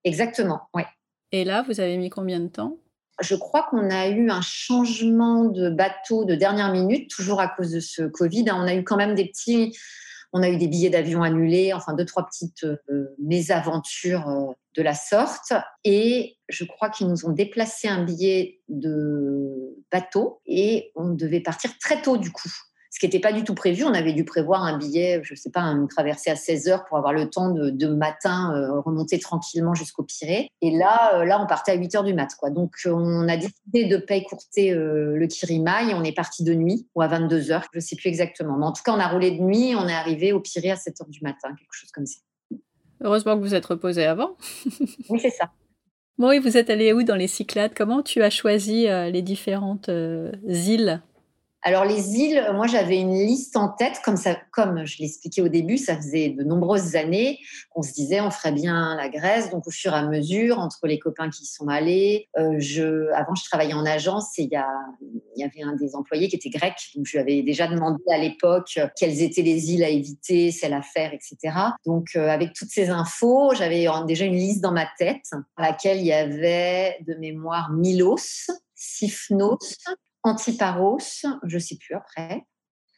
[0.05, 0.83] Exactement, oui.
[1.33, 2.77] Et là, vous avez mis combien de temps?
[3.21, 7.71] Je crois qu'on a eu un changement de bateau de dernière minute, toujours à cause
[7.71, 8.47] de ce Covid.
[8.53, 9.77] On a eu quand même des petits
[10.35, 14.83] on a eu des billets d'avion annulés, enfin deux, trois petites euh, mésaventures euh, de
[14.83, 15.55] la sorte.
[15.85, 21.79] Et je crois qu'ils nous ont déplacé un billet de bateau et on devait partir
[21.79, 22.51] très tôt du coup
[22.95, 23.83] ce qui n'était pas du tout prévu.
[23.83, 26.85] On avait dû prévoir un billet, je ne sais pas, une traversée à 16 heures
[26.85, 30.49] pour avoir le temps de, matin euh, remonter tranquillement jusqu'au Pirée.
[30.63, 32.29] Et là, euh, là, on partait à 8 heures du mat.
[32.39, 32.51] Quoi.
[32.51, 36.87] Donc, euh, on a décidé de pas écourter le Kirimaï on est parti de nuit
[36.95, 38.57] ou à 22 heures, je ne sais plus exactement.
[38.57, 40.77] Mais en tout cas, on a roulé de nuit, on est arrivé au Pirée à
[40.77, 42.21] 7 heures du matin, quelque chose comme ça.
[43.01, 44.37] Heureusement que vous êtes reposé avant.
[45.09, 45.51] oui, c'est ça.
[46.17, 47.75] Bon, et vous êtes allé où dans les Cyclades?
[47.77, 49.91] Comment tu as choisi les différentes
[50.47, 51.03] îles?
[51.67, 55.49] Alors les îles, moi j'avais une liste en tête, comme ça, comme je l'expliquais au
[55.49, 57.39] début, ça faisait de nombreuses années
[57.71, 59.51] qu'on se disait on ferait bien la Grèce.
[59.51, 63.11] Donc au fur et à mesure, entre les copains qui y sont allés, euh, je,
[63.15, 66.75] avant je travaillais en agence et il y, avait un des employés qui était grec,
[66.95, 70.75] donc je lui avais déjà demandé à l'époque quelles étaient les îles à éviter, celles
[70.75, 71.57] à faire, etc.
[71.87, 75.25] Donc euh, avec toutes ces infos, j'avais déjà une liste dans ma tête,
[75.57, 79.59] à laquelle il y avait de mémoire Milos, Sifnos,
[80.25, 82.45] Antiparos, je ne sais plus après.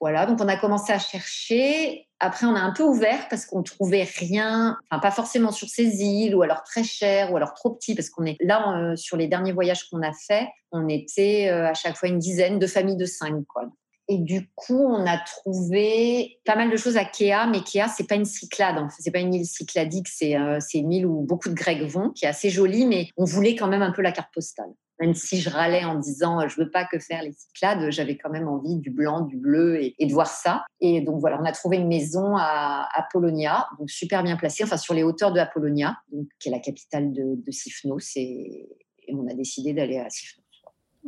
[0.01, 2.07] Voilà, donc on a commencé à chercher.
[2.21, 6.03] Après, on a un peu ouvert parce qu'on trouvait rien, enfin pas forcément sur ces
[6.03, 9.17] îles, ou alors très cher, ou alors trop petit, parce qu'on est là euh, sur
[9.17, 12.67] les derniers voyages qu'on a fait, on était euh, à chaque fois une dizaine de
[12.67, 13.65] familles de cinq, quoi.
[14.09, 18.07] Et du coup, on a trouvé pas mal de choses à Kea, mais Kea, c'est
[18.07, 21.49] pas une cyclade, Ce c'est pas une île cycladique, euh, c'est une île où beaucoup
[21.49, 24.13] de Grecs vont, qui est assez jolie, mais on voulait quand même un peu la
[24.13, 27.91] carte postale même si je râlais en disant je veux pas que faire les Cyclades,
[27.91, 30.65] j'avais quand même envie du blanc, du bleu et, de voir ça.
[30.81, 34.77] Et donc voilà, on a trouvé une maison à Apollonia, donc super bien placée, enfin
[34.77, 38.69] sur les hauteurs de Apollonia, donc, qui est la capitale de, de Sifnos, et,
[39.09, 40.43] on a décidé d'aller à Sifnos.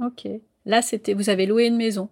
[0.01, 0.29] Ok.
[0.65, 2.11] Là, c'était, vous avez loué une maison?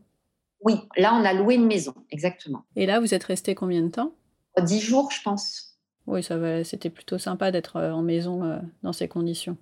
[0.62, 2.64] Oui, là on a loué une maison, exactement.
[2.74, 4.14] Et là, vous êtes resté combien de temps?
[4.60, 5.78] Dix jours, je pense.
[6.06, 6.64] Oui, ça.
[6.64, 9.56] C'était plutôt sympa d'être euh, en maison euh, dans ces conditions.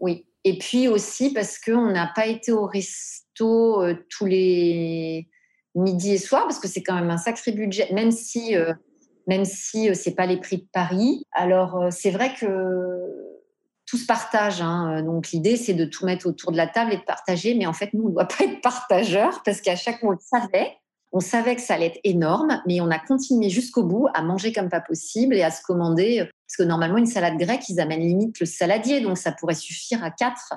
[0.00, 5.28] Oui, et puis aussi parce qu'on n'a pas été au resto euh, tous les
[5.74, 8.72] midis et soirs, parce que c'est quand même un sacré budget, même si, euh,
[9.26, 11.26] même si euh, c'est pas les prix de Paris.
[11.32, 12.46] Alors c'est vrai que
[13.84, 14.62] tout se partage.
[14.62, 15.02] Hein.
[15.02, 17.54] Donc l'idée, c'est de tout mettre autour de la table et de partager.
[17.54, 20.12] Mais en fait, nous, on ne doit pas être partageurs parce qu'à chaque fois, on
[20.12, 20.76] le savait.
[21.12, 24.52] On savait que ça allait être énorme, mais on a continué jusqu'au bout à manger
[24.52, 26.28] comme pas possible et à se commander.
[26.46, 30.04] Parce que normalement, une salade grecque, ils amènent limite le saladier, donc ça pourrait suffire
[30.04, 30.54] à quatre.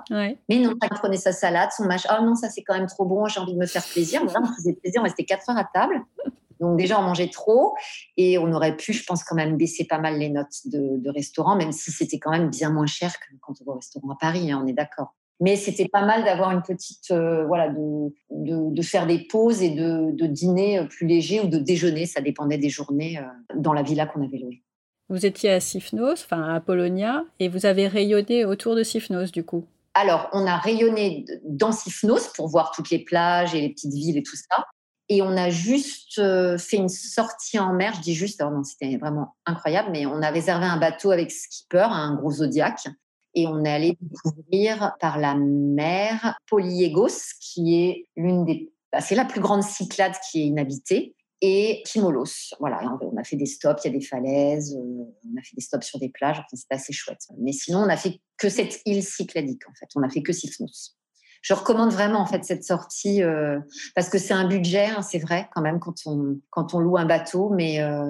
[0.49, 2.17] Mais non, on prenait sa salade, son machin.
[2.17, 4.21] Oh non, ça c'est quand même trop bon, j'ai envie de me faire plaisir.
[4.23, 6.01] Voilà, on faisait plaisir, on restait quatre heures à table.
[6.61, 7.75] Donc déjà, on mangeait trop
[8.17, 11.55] et on aurait pu, je pense, quand même baisser pas mal les notes de, restaurant,
[11.55, 14.15] même si c'était quand même bien moins cher que quand on va au restaurant à
[14.15, 15.15] Paris, hein, on est d'accord.
[15.41, 19.71] Mais c'était pas mal d'avoir une petite, euh, voilà, de, de, faire des pauses et
[19.71, 23.81] de, de, dîner plus léger ou de déjeuner, ça dépendait des journées euh, dans la
[23.81, 24.61] villa qu'on avait louée.
[25.09, 29.43] Vous étiez à Sifnos, enfin à Polonia, et vous avez rayonné autour de Sifnos du
[29.43, 29.65] coup.
[29.93, 34.17] Alors, on a rayonné dans Sifnos pour voir toutes les plages et les petites villes
[34.17, 34.65] et tout ça.
[35.09, 37.93] Et on a juste euh, fait une sortie en mer.
[37.95, 41.31] Je dis juste, alors non, c'était vraiment incroyable, mais on a réservé un bateau avec
[41.31, 42.87] skipper, un gros Zodiac
[43.33, 49.25] et on allé découvrir par la mer Polyégos, qui est l'une des, bah, c'est la
[49.25, 52.53] plus grande Cyclade qui est inhabitée, et Timolos.
[52.59, 55.55] Voilà, on a fait des stops, il y a des falaises, euh, on a fait
[55.55, 57.21] des stops sur des plages, enfin, c'est assez chouette.
[57.39, 59.87] Mais sinon, on n'a fait que cette île cycladique, en fait.
[59.95, 60.95] On a fait que Sifnos.
[61.41, 63.59] Je recommande vraiment en fait cette sortie euh,
[63.95, 66.97] parce que c'est un budget, hein, c'est vrai quand même quand on quand on loue
[66.97, 68.05] un bateau, mais euh,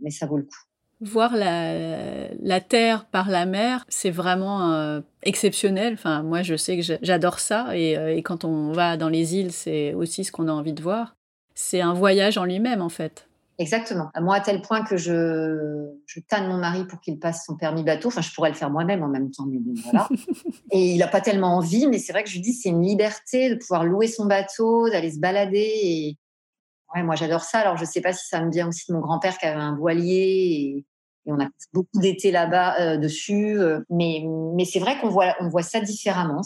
[0.00, 0.62] mais ça vaut le coup
[1.00, 5.94] voir la, terre par la mer, c'est vraiment euh, exceptionnel.
[5.94, 7.68] Enfin, moi, je sais que j'adore ça.
[7.70, 10.82] Euh, et, quand on va dans les îles, c'est aussi ce qu'on a envie de
[10.82, 11.16] voir.
[11.54, 13.26] C'est un voyage en lui-même, en fait.
[13.58, 14.10] Exactement.
[14.18, 17.82] Moi, à tel point que je, je tanne mon mari pour qu'il passe son permis
[17.82, 18.08] bateau.
[18.08, 20.08] Enfin, je pourrais le faire moi-même en même temps, mais voilà.
[20.70, 22.82] et il n'a pas tellement envie, mais c'est vrai que je lui dis, c'est une
[22.82, 25.70] liberté de pouvoir louer son bateau, d'aller se balader.
[25.74, 26.16] Et
[26.94, 27.58] ouais, moi, j'adore ça.
[27.58, 29.60] Alors, je ne sais pas si ça me vient aussi de mon grand-père qui avait
[29.60, 30.14] un voilier.
[30.14, 30.86] Et
[31.26, 33.58] et on a beaucoup d'été là-bas euh, dessus.
[33.58, 36.42] Euh, mais, mais c'est vrai qu'on voit, on voit ça différemment.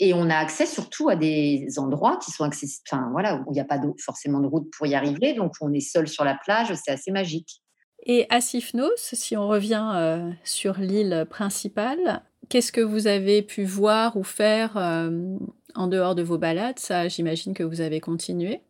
[0.00, 3.54] Et on a accès surtout à des endroits qui sont accessibles, enfin voilà, où il
[3.54, 6.36] n'y a pas forcément de route pour y arriver, donc on est seul sur la
[6.36, 7.62] plage, c'est assez magique.
[8.06, 13.64] Et à Sifnos, si on revient euh, sur l'île principale, qu'est-ce que vous avez pu
[13.64, 14.76] voir ou faire
[15.74, 16.78] en dehors de vos balades?
[16.78, 18.60] Ça, j'imagine que vous avez continué.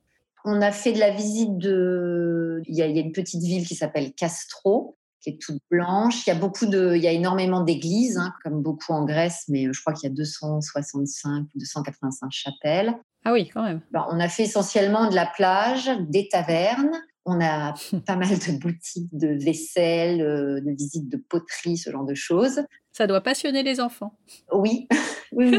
[0.45, 2.63] On a fait de la visite de.
[2.67, 6.27] Il y a, une petite ville qui s'appelle Castro, qui est toute blanche.
[6.27, 9.45] Il y a beaucoup de, il y a énormément d'églises, hein, comme beaucoup en Grèce,
[9.49, 12.95] mais euh, je crois qu'il y a 265 ou 285 chapelles.
[13.25, 13.81] Ah oui, quand même.
[13.95, 16.93] On a fait essentiellement de la plage, des tavernes.
[17.25, 17.75] On a
[18.07, 22.63] pas mal de boutiques de vaisselle, euh, de visites de poterie, ce genre de choses.
[22.93, 24.19] Ça doit passionner les enfants.
[24.53, 24.89] Oui,
[25.33, 25.59] oui.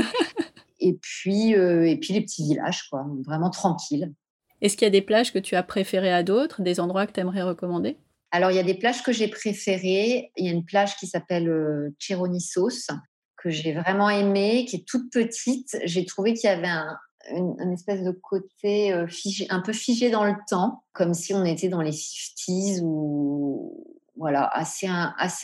[0.80, 4.14] et puis, euh, et puis les petits villages, quoi, vraiment tranquilles.
[4.62, 7.14] Est-ce qu'il y a des plages que tu as préférées à d'autres, des endroits que
[7.14, 7.98] tu aimerais recommander?
[8.32, 10.32] Alors, il y a des plages que j'ai préférées.
[10.38, 12.92] Il y a une plage qui s'appelle euh, Chironissos,
[13.38, 15.78] que j'ai vraiment aimée, qui est toute petite.
[15.86, 16.96] J'ai trouvé qu'il y avait un,
[17.32, 21.46] une, espèce de côté euh, figé, un peu figé dans le temps, comme si on
[21.46, 24.88] était dans les 50s ou voilà, assez,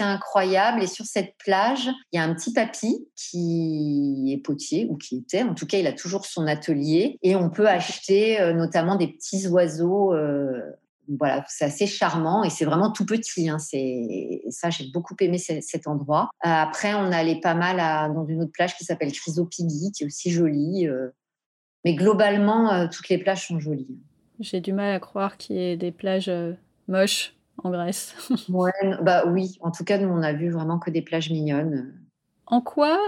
[0.03, 0.83] incroyable.
[0.83, 5.17] Et sur cette plage, il y a un petit papy qui est potier, ou qui
[5.17, 7.17] était, en tout cas, il a toujours son atelier.
[7.23, 10.13] Et on peut acheter euh, notamment des petits oiseaux.
[10.13, 10.61] Euh,
[11.19, 13.47] voilà, c'est assez charmant et c'est vraiment tout petit.
[13.47, 16.29] Hein, c'est ça, j'ai beaucoup aimé cet endroit.
[16.45, 17.77] Euh, après, on allait pas mal
[18.13, 20.88] dans une autre plage qui s'appelle Chrysopigui, qui est aussi jolie.
[21.85, 23.99] mais globalement, toutes les plages sont jolies.
[24.41, 26.31] J'ai du mal à croire qu'il y ait des plages
[26.89, 28.15] moches en Grèce.
[28.50, 31.94] ouais, bah oui, en tout cas, nous, on a vu vraiment que des plages mignonnes.
[32.48, 33.00] En quoi,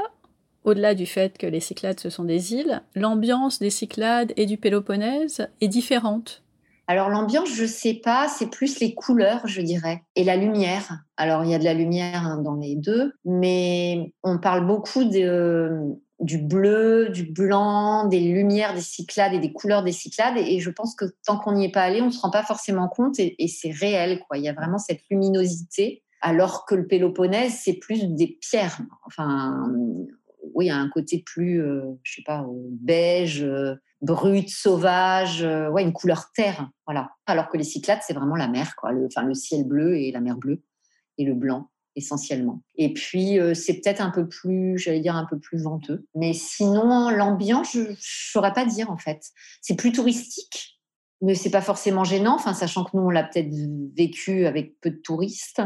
[0.64, 4.58] au-delà du fait que les Cyclades, ce sont des îles, l'ambiance des Cyclades et du
[4.58, 6.44] Péloponnèse est différente?
[6.88, 11.04] Alors l'ambiance, je sais pas, c'est plus les couleurs, je dirais, et la lumière.
[11.18, 15.04] Alors il y a de la lumière hein, dans les deux, mais on parle beaucoup
[15.04, 20.38] de, du bleu, du blanc, des lumières des Cyclades et des couleurs des Cyclades.
[20.38, 22.44] Et, je pense que tant qu'on n'y est pas allé, on ne se rend pas
[22.44, 24.20] forcément compte et, c'est réel.
[24.28, 24.38] Quoi.
[24.38, 28.80] Il y a vraiment cette luminosité, alors que le Péloponnèse, c'est plus des pierres.
[29.06, 29.72] Enfin,
[30.54, 34.50] oui, il y a un côté plus, euh, je sais pas, euh, beige, euh, brut,
[34.50, 36.70] sauvage, ouais, une couleur terre.
[36.86, 37.12] Voilà.
[37.26, 38.92] Alors que les Cyclades, c'est vraiment la mer, quoi.
[39.06, 40.64] Enfin, le ciel bleu et la mer bleue
[41.18, 42.62] et le blanc essentiellement.
[42.76, 46.06] Et puis, euh, c'est peut-être un peu plus, j'allais dire, un peu plus venteux.
[46.16, 49.22] Mais sinon, l'ambiance, je ne saurais pas dire, en fait.
[49.62, 50.80] C'est plus touristique,
[51.22, 53.52] mais c'est pas forcément gênant, enfin, sachant que nous, on l'a peut-être
[53.96, 55.62] vécu avec peu de touristes.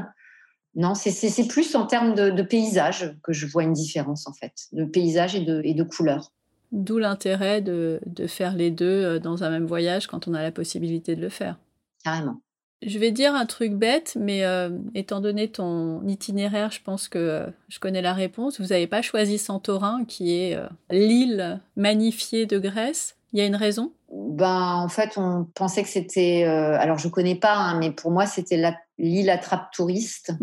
[0.74, 4.86] Non, c'est plus en termes de, paysage que je vois une différence, en fait, de
[4.86, 6.32] paysage et de, et de couleurs.
[6.72, 10.41] D'où l'intérêt de, de faire les deux euh, dans un même voyage quand on a
[10.41, 11.60] la possibilité de le faire.
[12.06, 12.41] Carrément.
[12.84, 17.20] Je vais dire un truc bête, mais euh, étant donné ton itinéraire, je pense que
[17.20, 18.60] euh, je connais la réponse.
[18.60, 23.17] Vous n'avez pas choisi Santorin, qui est euh, l'île magnifiée de Grèce.
[23.34, 23.91] Il y a une raison?
[24.12, 26.44] Ben, En fait, on pensait que c'était...
[26.44, 28.62] alors, je ne connais pas, hein, mais pour moi, c'était
[28.98, 30.34] l'île attrape touriste.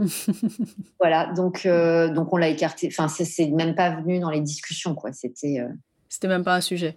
[1.00, 2.88] voilà, donc, donc on l'a écarté.
[2.90, 5.12] Enfin, c'est même pas venu dans les discussions, quoi.
[5.12, 5.58] C'était...
[6.08, 6.96] C'était même pas un sujet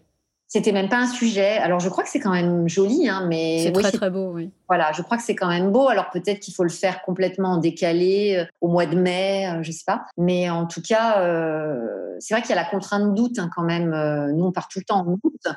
[0.54, 1.60] c'était même pas un sujet.
[1.60, 4.52] Alors, je crois que c'est quand même joli, hein, mais c'est très très beau, oui.
[4.68, 5.88] Voilà, je crois que c'est quand même beau.
[5.88, 9.78] Alors peut-être qu'il faut le faire complètement décalé euh, au mois de mai, je je
[9.78, 10.06] sais pas.
[10.18, 11.22] Mais en tout cas,
[12.20, 13.92] c'est vrai qu'il y a la contrainte d'août hein, quand même.
[14.36, 15.48] nous, on part tout le temps en août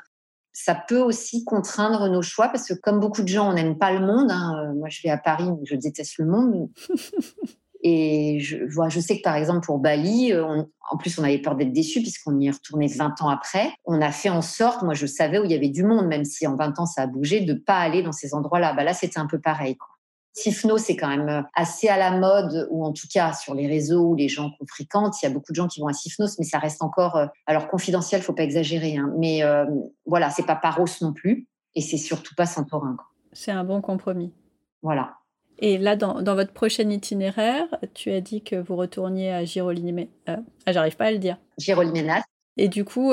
[0.56, 3.90] ça peut aussi contraindre nos choix parce que comme beaucoup de gens, on n'aime pas
[3.90, 4.30] le monde.
[4.30, 4.72] Hein.
[4.76, 6.70] Moi, je vais à Paris, mais je déteste le monde.
[7.86, 11.38] Et je, vois, je sais que par exemple pour Bali, euh, en plus on avait
[11.38, 13.70] peur d'être déçu puisqu'on y est retourné 20 ans après.
[13.84, 16.24] On a fait en sorte, moi je savais où il y avait du monde, même
[16.24, 18.72] si en 20 ans ça a bougé, de pas aller dans ces endroits-là.
[18.72, 19.76] Bah là c'était un peu pareil.
[19.76, 19.88] Quoi.
[20.34, 23.68] Sifno, c'est quand même euh, assez à la mode, ou en tout cas sur les
[23.68, 25.92] réseaux ou les gens qu'on fréquente, il y a beaucoup de gens qui vont à
[25.92, 29.64] Sifnos, mais ça reste encore, euh, alors confidentiel, faut pas exagérer, hein, mais euh,
[30.06, 32.96] voilà, c'est pas Paros non plus, et c'est surtout pas Santorin.
[33.32, 34.34] C'est un bon compromis.
[34.82, 35.14] Voilà.
[35.58, 40.06] Et là, dans, votre prochain itinéraire, tu as dit que vous retourniez à Girolime.
[40.26, 41.38] ah, j'arrive pas à le dire.
[41.58, 42.22] Girolimenas.
[42.56, 43.12] Et du coup,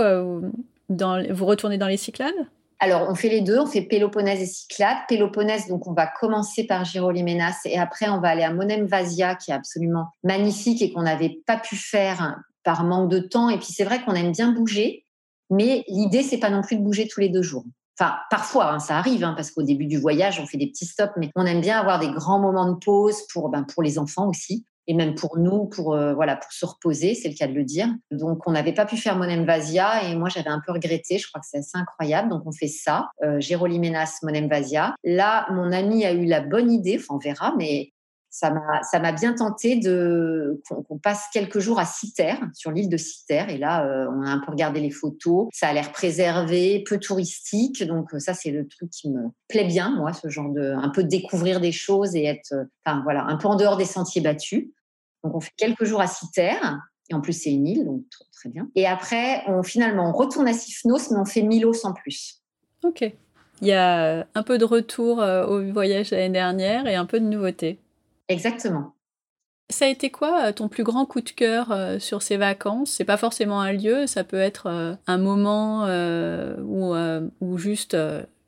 [0.90, 2.48] dans, vous retournez dans les Cyclades?
[2.84, 4.98] Alors, on fait les deux, on fait Péloponnèse et Cyclades.
[5.08, 9.36] Péloponnèse, donc on va commencer par Giroliménas et après on va aller à Monem Vasia,
[9.36, 13.50] qui est absolument magnifique et qu'on n'avait pas pu faire par manque de temps.
[13.50, 15.06] Et puis c'est vrai qu'on aime bien bouger,
[15.52, 17.66] mais l'idée c'est pas non plus de bouger tous les deux jours.
[18.30, 21.14] Parfois, hein, ça arrive, hein, parce qu'au début du voyage, on fait des petits stops,
[21.18, 24.28] mais on aime bien avoir des grands moments de pause pour, ben, pour les enfants
[24.28, 27.54] aussi et même pour nous, pour euh, voilà, pour se reposer, c'est le cas de
[27.54, 27.88] le dire.
[28.12, 31.18] Donc, on n'avait pas pu faire Monem Vasia et moi, j'avais un peu regretté.
[31.18, 32.30] Je crois que c'est assez incroyable.
[32.30, 33.40] Donc, on fait ça, euh,
[34.24, 34.96] Monem Vasia.
[35.04, 37.92] Là, mon ami a eu la bonne idée, enfin, on verra, mais
[38.32, 38.50] ça
[39.00, 43.44] m'a bien tenté de qu'on passe quelques jours à Citer sur l'île de Citer.
[43.50, 45.50] Et là euh, on a un peu regardé les photos.
[45.54, 47.86] Ça a l'air préservé peu touristique.
[47.86, 50.90] Donc euh, ça c'est le truc qui me plaît bien moi ce genre de un
[50.90, 54.22] peu découvrir des choses et être euh, enfin voilà un peu en dehors des sentiers
[54.22, 54.70] battus.
[55.24, 56.56] Donc on fait quelques jours à Citer.
[57.10, 58.70] Et en plus c'est une île donc très bien.
[58.76, 62.42] Et après on finalement on retourne à Sifnos mais on fait Milos en plus.
[62.84, 63.12] Ok.
[63.62, 67.26] Il y a un peu de retour au voyage l'année dernière et un peu de
[67.26, 67.78] nouveauté
[68.32, 68.96] Exactement.
[69.72, 72.92] Ça a été quoi euh, ton plus grand coup de cœur euh, sur ces vacances?
[72.92, 75.86] C'est pas forcément un lieu, ça peut être euh, un moment
[76.60, 76.94] ou,
[77.42, 77.96] ou juste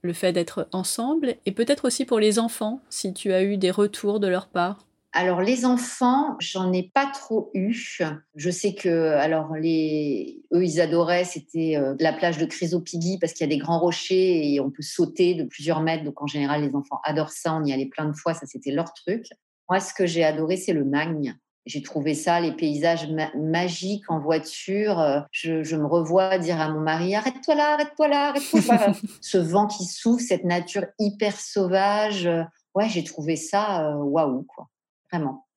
[0.01, 3.71] le fait d'être ensemble, et peut-être aussi pour les enfants, si tu as eu des
[3.71, 4.85] retours de leur part?
[5.13, 8.01] Alors les enfants, j'en ai pas trop eu.
[8.35, 13.47] Je sais que alors les eux ils adoraient c'était la plage de Chrysopigui parce qu'il
[13.47, 16.63] y a des grands rochers et on peut sauter de plusieurs mètres donc en général
[16.63, 19.27] les enfants adorent ça, on y allait plein de fois, ça c'était leur truc.
[19.69, 21.35] Moi, ce que j'ai adoré, c'est le Magne.
[21.65, 24.99] J'ai trouvé ça, les paysages magiques en voiture.
[24.99, 28.93] Euh, je, me revois dire à mon mari Arrête-toi là, arrête-toi là, arrête-toi là.
[29.21, 32.25] Ce vent qui souffle, cette nature hyper sauvage.
[32.25, 32.43] Euh,
[32.75, 34.67] ouais, j'ai trouvé ça euh, waouh, quoi.
[35.09, 35.47] Vraiment.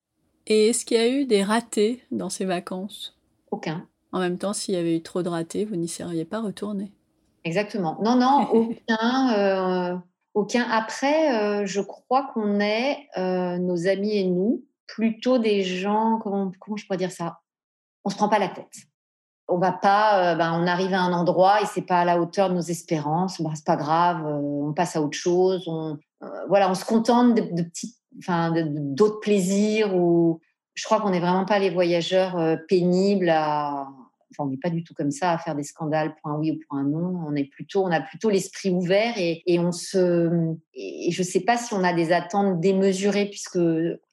[0.45, 3.17] Et est-ce qu'il y a eu des ratés dans ces vacances?
[3.51, 3.85] Aucun.
[4.13, 6.93] En même temps, s'il y avait eu trop de ratés, vous n'y seriez pas retourné?
[7.43, 7.97] Exactement.
[8.01, 10.01] Non, non, aucun.
[10.71, 16.51] Après, euh, je crois qu'on est, euh, nos amis et nous, plutôt des gens, comment,
[16.75, 17.39] je pourrais dire ça?
[18.05, 18.73] On se prend pas la tête.
[19.47, 22.19] On va pas, euh, ben, on arrive à un endroit et c'est pas à la
[22.19, 23.41] hauteur de nos espérances.
[23.41, 25.67] Ben, c'est pas grave, on passe à autre chose.
[25.67, 25.97] On,
[26.49, 27.69] voilà, on se contente de, de
[28.19, 29.95] enfin, d'autres plaisirs.
[29.95, 30.39] Ou
[30.73, 33.87] je crois qu'on n'est vraiment pas les voyageurs pénibles à
[34.39, 36.59] on n'est pas du tout comme ça à faire des scandales pour un oui ou
[36.67, 37.25] pour un non.
[37.27, 40.55] On est plutôt, on a plutôt l'esprit ouvert et, on se.
[40.73, 43.59] Et je ne sais pas si on a des attentes démesurées puisque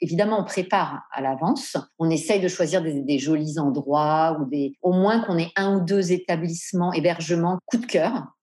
[0.00, 1.76] évidemment on prépare à l'avance.
[1.98, 4.50] On essaye de choisir des, jolis endroits ou
[4.82, 8.34] au moins qu'on ait un ou deux établissements hébergements coup de cœur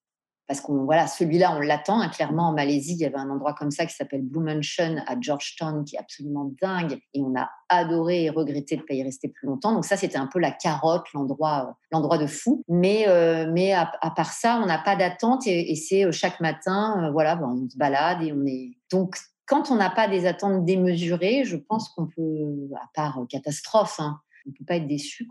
[0.51, 2.01] parce qu'on voilà, celui-là, on l'attend.
[2.01, 4.97] Hein, clairement, en Malaisie, il y avait un endroit comme ça qui s'appelle Blue Mansion
[5.07, 6.99] à Georgetown, qui est absolument dingue.
[7.13, 9.71] Et on a adoré et regretté de ne pas y rester plus longtemps.
[9.71, 12.65] Donc ça, c'était un peu la carotte, l'endroit, euh, l'endroit de fou.
[12.67, 17.11] Mais, euh, mais à, part ça, on n'a pas d'attente et, c'est euh, chaque matin,
[17.13, 18.71] voilà, ben, on se balade et on est.
[18.91, 24.01] Donc quand on n'a pas des attentes démesurées, je pense qu'on peut, à part catastrophe,
[24.01, 25.29] hein, on ne peut pas être déçu.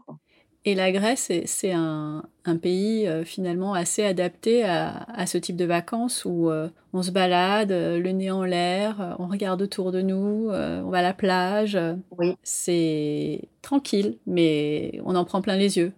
[0.67, 2.23] Et la Grèce, c'est un,
[2.61, 7.73] pays euh, finalement assez adapté à, ce type de vacances où euh, on se balade,
[7.73, 11.79] euh, le nez en l'air, on regarde autour de nous, on va à la plage.
[12.19, 12.37] Oui.
[12.43, 15.93] C'est tranquille, mais on en prend plein les yeux.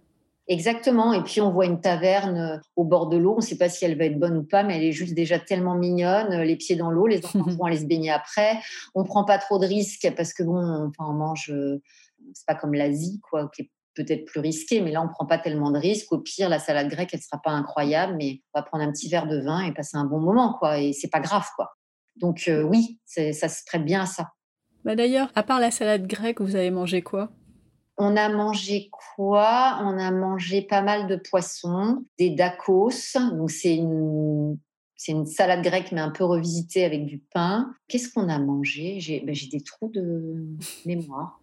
[0.46, 1.12] Exactement.
[1.12, 3.32] Et puis on voit une taverne au bord de l'eau.
[3.32, 5.14] On ne sait pas si elle va être bonne ou pas, mais elle est juste
[5.14, 6.40] déjà tellement mignonne.
[6.42, 8.60] Les pieds dans l'eau, les enfants vont aller se baigner après.
[8.94, 11.52] On prend pas trop de risques parce que bon, enfin, on mange.
[12.34, 15.26] C'est pas comme l'Asie, quoi, qui est peut-être plus risqué, mais là, on ne prend
[15.26, 16.12] pas tellement de risques.
[16.12, 18.92] Au pire, la salade grecque, elle ne sera pas incroyable, mais on va prendre un
[18.92, 20.78] petit verre de vin et passer un bon moment, quoi.
[20.78, 21.76] Et c'est pas grave, quoi.
[22.16, 24.30] Donc euh, oui, ça se prête bien à ça.
[24.84, 27.30] Bah D'ailleurs, à part la salade grecque, vous avez mangé quoi?
[27.96, 29.78] On a mangé quoi?
[29.82, 32.90] On a mangé pas mal de poissons, des dacos.
[33.14, 34.58] Donc c'est une
[34.96, 37.74] c'est une salade grecque, mais un peu revisitée avec du pain.
[37.88, 39.00] Qu'est-ce qu'on a mangé?
[39.00, 40.46] J'ai ben, des trous de
[40.86, 41.41] mémoire.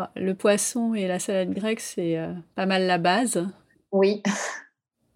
[0.00, 3.44] Ah, le poisson et la salade grecque, c'est euh, pas mal la base.
[3.90, 4.22] Oui.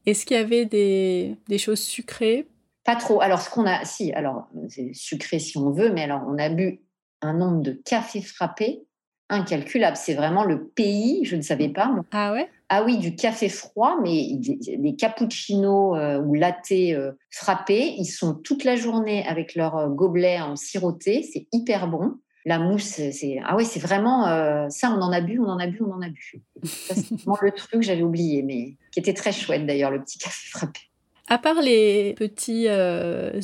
[0.07, 2.49] Est-ce qu'il y avait des, des, choses sucrées?
[2.85, 3.21] Pas trop.
[3.21, 6.49] Alors, ce qu'on a, si, alors, c'est sucré si on veut, mais alors, on a
[6.49, 6.81] bu
[7.21, 8.83] un nombre de cafés frappés
[9.29, 9.97] incalculable.
[9.97, 11.95] C'est vraiment le pays, je ne savais pas.
[12.11, 12.49] Ah ouais?
[12.69, 17.95] Ah oui, du café froid, mais des, cappuccinos euh, ou lattés euh, frappés.
[17.99, 21.23] Ils sont toute la journée avec leur gobelet en siroté.
[21.23, 22.15] C'est hyper bon.
[22.45, 24.91] La mousse, c'est ah ouais, c'est vraiment ça.
[24.91, 26.43] On en a bu, on en a bu, on en a bu.
[26.65, 30.19] C'est vraiment le truc que j'avais oublié, mais qui était très chouette d'ailleurs, le petit
[30.19, 30.81] café frappé.
[31.29, 32.67] À part les petits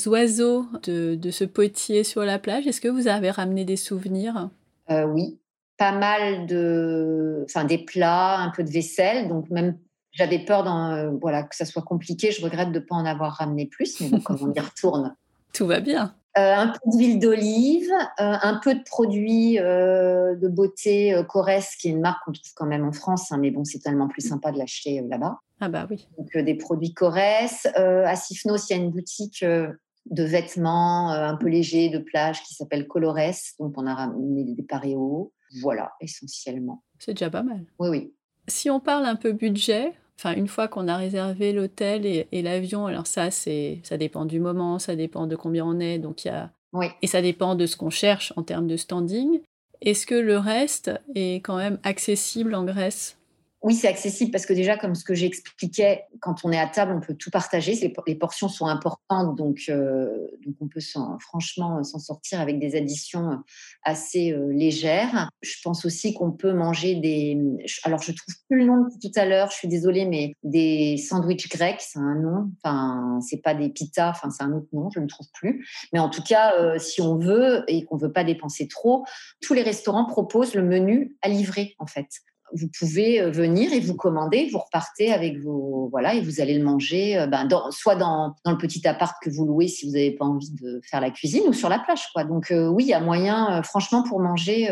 [0.09, 4.51] oiseaux de, de, ce potier sur la plage, est-ce que vous avez ramené des souvenirs?
[4.91, 5.39] Oui,
[5.79, 9.29] pas mal de, enfin des plats, un peu de vaisselle.
[9.29, 9.79] Donc même,
[10.13, 12.33] j'avais peur euh, voilà que ça soit compliqué.
[12.33, 15.17] Je regrette de ne pas en avoir ramené plus, mais bon, quand on y retourne,
[15.55, 16.15] tout va bien.
[16.39, 21.91] Euh, un peu d'huile d'olive, euh, un peu de produits de beauté Corès, qui est
[21.91, 24.53] une marque qu'on trouve quand même en France, hein, mais bon, c'est tellement plus sympa
[24.53, 25.41] de l'acheter là-bas.
[25.61, 26.07] Ah bah oui.
[26.17, 27.67] Donc des produits Corès.
[27.75, 32.55] à Sifnos, il y a une boutique de vêtements un peu légers de plage qui
[32.55, 35.33] s'appelle Colores, donc on a ramené des paréos.
[35.61, 36.85] Voilà, essentiellement.
[36.99, 37.65] C'est déjà pas mal.
[37.79, 38.15] Oui, oui.
[38.47, 42.87] Si on parle un peu budget, enfin une fois qu'on a réservé l'hôtel et, l'avion,
[42.87, 46.29] alors ça c'est ça dépend du moment, ça dépend de combien on est, donc il
[46.29, 46.87] y a oui.
[47.03, 49.41] et ça dépend de ce qu'on cherche en termes de standing.
[49.81, 53.18] Est-ce que le reste est quand même accessible en Grèce?
[53.61, 56.93] Oui, c'est accessible parce que déjà, comme ce que j'expliquais, quand on est à table,
[56.97, 57.75] on peut tout partager.
[58.07, 60.29] Les, portions sont importantes, donc, euh,
[60.61, 60.81] on peut
[61.19, 63.43] franchement s'en sortir avec des additions
[63.83, 65.29] assez euh, légères.
[65.43, 67.37] Je pense aussi qu'on peut manger des.
[67.83, 69.51] Alors, je trouve plus le nom tout à l'heure.
[69.51, 72.53] Je suis désolée, mais des sandwichs grecs, c'est un nom.
[72.63, 74.11] Enfin, c'est pas des pitas.
[74.11, 74.89] Enfin, c'est un autre nom.
[74.95, 75.67] Je ne trouve plus.
[75.93, 79.05] Mais en tout cas, euh, si on veut et qu'on veut pas dépenser trop,
[79.41, 82.07] tous les restaurants proposent le menu à livrer en fait
[82.53, 86.57] vous pouvez euh, venir et vous commander, vous repartez avec vos voilà et vous allez
[86.59, 89.93] le manger, euh, ben, soit dans, dans, le petit appart que vous louez si vous
[89.93, 92.25] n'avez pas envie de faire la cuisine ou sur la plage quoi.
[92.25, 94.69] Donc euh, oui, il y a moyen, franchement, pour manger,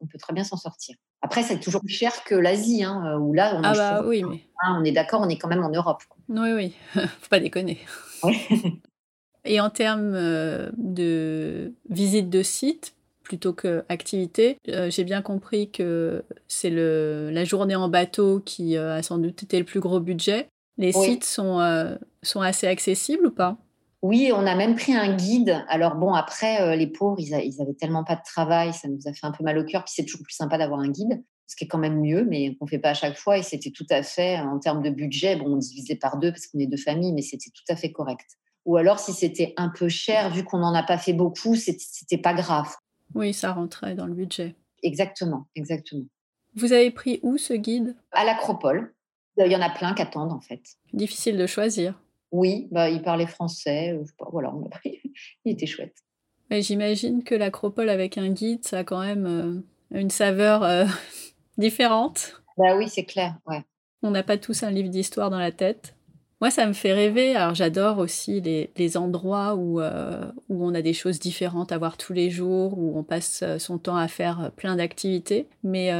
[0.00, 0.96] on peut très bien s'en sortir.
[1.22, 4.44] Après, c'est toujours plus cher que l'Asie, hein, où là, on, ah bah, oui, mais...
[4.62, 6.02] Hein, on est d'accord, on est quand même en Europe.
[6.28, 7.78] Oui, oui, faut pas déconner.
[9.46, 10.12] Et en termes
[10.76, 12.94] de visite de site,
[13.24, 14.58] plutôt que activité.
[14.68, 19.42] Euh, j'ai bien compris que c'est la journée en bateau qui euh, a sans doute
[19.42, 20.46] été le plus gros budget.
[20.76, 23.56] Les sites sont, euh, sont assez accessibles ou pas?
[24.02, 25.64] Oui, on a même pris un guide.
[25.68, 29.12] Alors bon, après, les pauvres, ils, n'avaient avaient tellement pas de travail, ça nous a
[29.14, 29.82] fait un peu mal au cœur.
[29.84, 32.54] Puis c'est toujours plus sympa d'avoir un guide, ce qui est quand même mieux, mais
[32.56, 33.38] qu'on fait pas à chaque fois.
[33.38, 36.48] Et c'était tout à fait, en termes de budget, bon, on divisait par deux parce
[36.48, 38.26] qu'on est deux familles, mais c'était tout à fait correct.
[38.66, 42.18] Ou alors, si c'était un peu cher, vu qu'on n'en a pas fait beaucoup, c'était
[42.18, 42.74] pas grave.
[43.14, 44.54] Oui, ça rentrait dans le budget.
[44.82, 46.04] Exactement, exactement.
[46.54, 47.96] Vous avez pris où ce guide?
[48.12, 48.94] À l'Acropole.
[49.36, 50.62] Il y en a plein qui attendent en fait.
[50.92, 52.00] Difficile de choisir.
[52.30, 53.92] Oui, bah, il parlait français.
[53.92, 55.00] Euh, voilà, on l'a pris.
[55.44, 55.96] il était chouette.
[56.50, 60.84] J'imagine que l'Acropole avec un guide, ça a quand même euh, une saveur euh,
[61.58, 62.40] différente.
[62.56, 63.36] Bah oui, c'est clair.
[63.46, 63.62] Ouais.
[64.02, 65.96] On n'a pas tous un livre d'histoire dans la tête.
[66.40, 67.36] Moi, ça me fait rêver.
[67.36, 71.96] Alors, j'adore aussi les, endroits où, euh, où on a des choses différentes à voir
[71.96, 75.48] tous les jours, où on passe euh, son temps à faire euh, plein d'activités.
[75.62, 75.90] Mais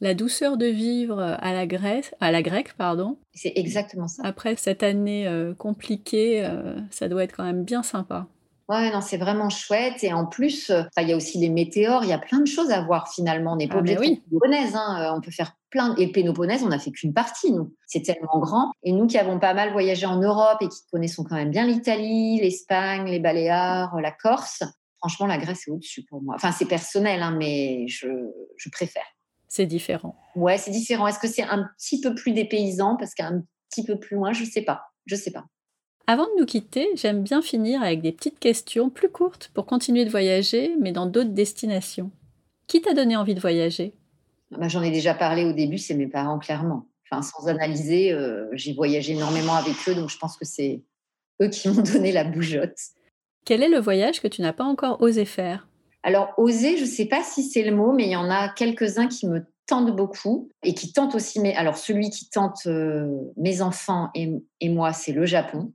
[0.00, 3.16] la douceur de vivre à la, Grèce, à la grecque, pardon.
[3.34, 4.22] C'est exactement ça.
[4.24, 6.48] Après cette année compliquée,
[6.90, 8.26] ça doit être quand même bien sympa.
[8.68, 10.02] Ouais, non, c'est vraiment chouette.
[10.02, 12.72] Et en plus, il y a aussi les météores, il y a plein de choses
[12.72, 13.52] à voir finalement.
[13.52, 14.22] On n'est pas ah, obligé oui.
[14.32, 15.14] de hein.
[15.16, 15.96] On peut faire plein.
[15.96, 17.74] Et le on n'a fait qu'une partie, nous.
[17.86, 18.72] C'est tellement grand.
[18.84, 21.66] Et nous qui avons pas mal voyagé en Europe et qui connaissons quand même bien
[21.66, 24.62] l'Italie, l'Espagne, les Baléares, la Corse,
[24.98, 26.36] franchement, la Grèce est au-dessus pour moi.
[26.36, 28.06] Enfin, c'est personnel, hein, mais je,
[28.56, 29.02] je préfère.
[29.48, 30.16] C'est différent.
[30.36, 31.08] Ouais, c'est différent.
[31.08, 34.44] Est-ce que c'est un petit peu plus dépaysant parce qu'un petit peu plus loin, je
[34.44, 34.82] sais pas.
[35.06, 35.44] Je sais pas.
[36.06, 40.04] Avant de nous quitter, j'aime bien finir avec des petites questions plus courtes pour continuer
[40.04, 42.10] de voyager, mais dans d'autres destinations.
[42.66, 43.92] Qui t'a donné envie de voyager?
[44.58, 46.86] Bah, J'en ai déjà parlé au début, c'est mes parents, clairement.
[47.10, 50.82] Enfin, sans analyser, euh, j'ai voyagé énormément avec eux, donc je pense que c'est
[51.42, 52.78] eux qui m'ont donné la bougeotte.
[53.44, 55.68] Quel est le voyage que tu n'as pas encore osé faire?
[56.04, 58.48] Alors, oser, je ne sais pas si c'est le mot, mais il y en a
[58.48, 61.38] quelques-uns qui me tentent beaucoup et qui tentent aussi.
[61.40, 65.72] Mais alors, celui qui tente euh, mes enfants et moi, c'est le Japon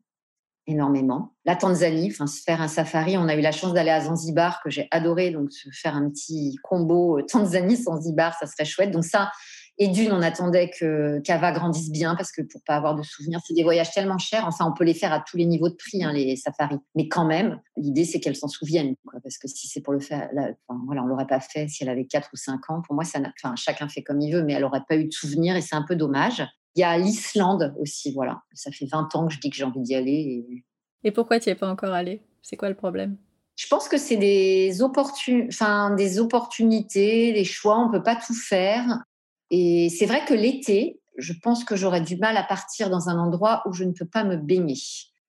[0.68, 1.34] énormément.
[1.46, 4.62] La Tanzanie, enfin se faire un safari, on a eu la chance d'aller à Zanzibar
[4.62, 8.92] que j'ai adoré, donc se faire un petit combo euh, Tanzanie Zanzibar, ça serait chouette.
[8.92, 9.32] Donc ça,
[9.78, 13.40] Et d'une, on attendait que Cava grandisse bien parce que pour pas avoir de souvenirs,
[13.46, 14.46] c'est des voyages tellement chers.
[14.46, 16.80] Enfin, on peut les faire à tous les niveaux de prix, hein, les safaris.
[16.96, 18.96] Mais quand même, l'idée, c'est qu'elle s'en souvienne.
[19.24, 20.30] parce que si c'est pour le faire,
[20.68, 22.82] enfin, voilà, on l'aurait pas fait si elle avait 4 ou 5 ans.
[22.82, 25.14] Pour moi, ça enfin, chacun fait comme il veut, mais elle aurait pas eu de
[25.14, 26.44] souvenirs et c'est un peu dommage.
[26.78, 28.44] Il y a l'Islande aussi, voilà.
[28.54, 30.46] Ça fait 20 ans que je dis que j'ai envie d'y aller.
[30.52, 30.64] Et,
[31.04, 33.18] et pourquoi tu n'y es pas encore allé C'est quoi le problème?
[33.56, 38.36] Je pense que c'est des, enfin, des opportunités, des choix, on ne peut pas tout
[38.36, 39.04] faire.
[39.50, 43.18] Et c'est vrai que l'été, je pense que j'aurais du mal à partir dans un
[43.18, 44.78] endroit où je ne peux pas me baigner.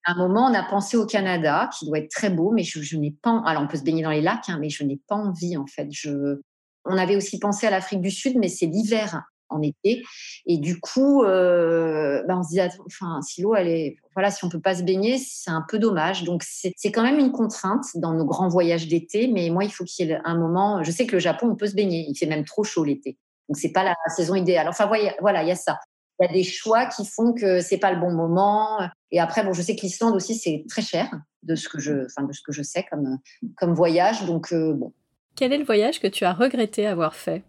[0.05, 2.96] À un moment, on a pensé au Canada, qui doit être très beau, mais je,
[2.99, 3.42] n'ai pas.
[3.46, 5.66] Alors, on peut se baigner dans les lacs, hein, mais je n'ai pas envie, en
[5.66, 5.88] fait.
[5.90, 6.42] Je...
[6.84, 10.03] On avait aussi pensé à l'Afrique du Sud, mais c'est l'hiver en été.
[10.46, 14.44] Et du coup, euh, ben, on se dit, enfin, si l'eau, elle est, voilà, si
[14.44, 16.24] on peut pas se baigner, c'est un peu dommage.
[16.24, 19.28] Donc, c'est quand même une contrainte dans nos grands voyages d'été.
[19.28, 20.82] Mais moi, il faut qu'il y ait un moment.
[20.82, 22.07] Je sais que le Japon, on peut se baigner.
[22.09, 23.16] Il fait même trop chaud l'été.
[23.49, 24.68] Donc, c'est pas la saison idéale.
[24.68, 24.90] Enfin,
[25.20, 25.78] voilà, il y a ça.
[26.20, 28.80] Il y a des choix qui font que c'est pas le bon moment.
[29.12, 31.11] Et après, bon, je sais que l'Islande aussi, c'est très cher
[31.44, 33.18] de ce que je, enfin, de ce que je sais comme,
[33.57, 34.24] comme voyage.
[34.26, 34.92] Donc, euh, bon.
[35.36, 37.44] Quel est le voyage que tu as regretté avoir fait?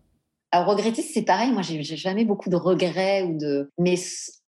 [0.52, 1.52] Alors, regretter, c'est pareil.
[1.52, 3.70] Moi, j'ai jamais beaucoup de regrets ou de.
[3.78, 3.96] Mais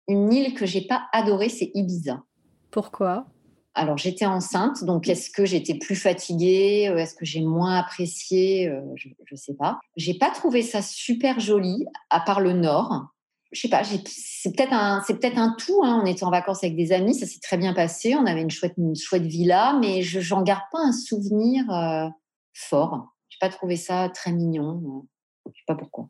[0.08, 2.22] une île que j'ai pas adorée, c'est Ibiza.
[2.70, 3.26] Pourquoi?
[3.74, 8.68] Alors j'étais enceinte, donc est-ce que j'étais plus fatiguée, euh, est-ce que j'ai moins apprécié,
[8.68, 9.78] euh, je ne sais pas.
[9.96, 13.06] J'ai pas trouvé ça super joli, à part le nord.
[13.52, 15.82] Je sais pas, c'est peut-être un, c'est peut-être un tout.
[15.84, 16.00] Hein.
[16.02, 18.16] On était en vacances avec des amis, ça s'est très bien passé.
[18.16, 22.08] On avait une chouette, une chouette villa, mais je j'en garde pas un souvenir euh,
[22.52, 23.14] fort.
[23.28, 25.06] J'ai pas trouvé ça très mignon.
[25.46, 26.08] Je sais pas pourquoi.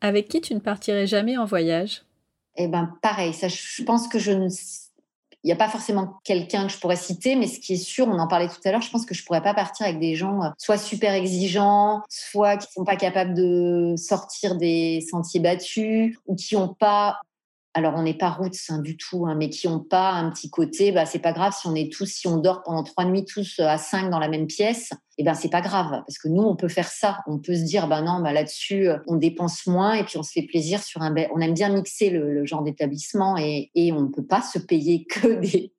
[0.00, 2.02] Avec qui tu ne partirais jamais en voyage?
[2.56, 3.32] Eh ben, pareil.
[3.32, 4.48] Ça, je pense que je ne.
[5.42, 8.06] Il n'y a pas forcément quelqu'un que je pourrais citer, mais ce qui est sûr,
[8.06, 10.14] on en parlait tout à l'heure, je pense que je pourrais pas partir avec des
[10.14, 16.18] gens euh, soit super exigeants, soit qui sont pas capables de sortir des sentiers battus,
[16.26, 17.20] ou qui n'ont pas
[17.74, 20.50] alors on n'est pas roots hein, du tout, hein, mais qui n'ont pas un petit
[20.50, 23.24] côté, bah, c'est pas grave si on est tous, si on dort pendant trois nuits
[23.24, 25.90] tous à cinq dans la même pièce, et eh ben c'est pas grave.
[25.90, 28.88] Parce que nous on peut faire ça, on peut se dire bah non bah là-dessus
[29.06, 32.10] on dépense moins et puis on se fait plaisir sur un, on aime bien mixer
[32.10, 35.72] le, genre d'établissement et, et on ne peut pas se payer que des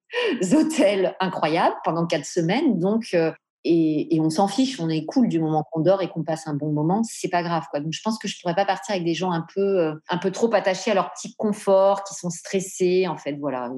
[0.55, 3.31] hôtels incroyables pendant quatre semaines, donc euh,
[3.63, 6.55] et, on s'en fiche, on est cool du moment qu'on dort et qu'on passe un
[6.55, 7.79] bon moment, c'est pas grave quoi.
[7.79, 10.17] Donc je pense que je pourrais pas partir avec des gens un peu euh, un
[10.17, 13.71] peu trop attachés à leur petit confort, qui sont stressés en fait, voilà.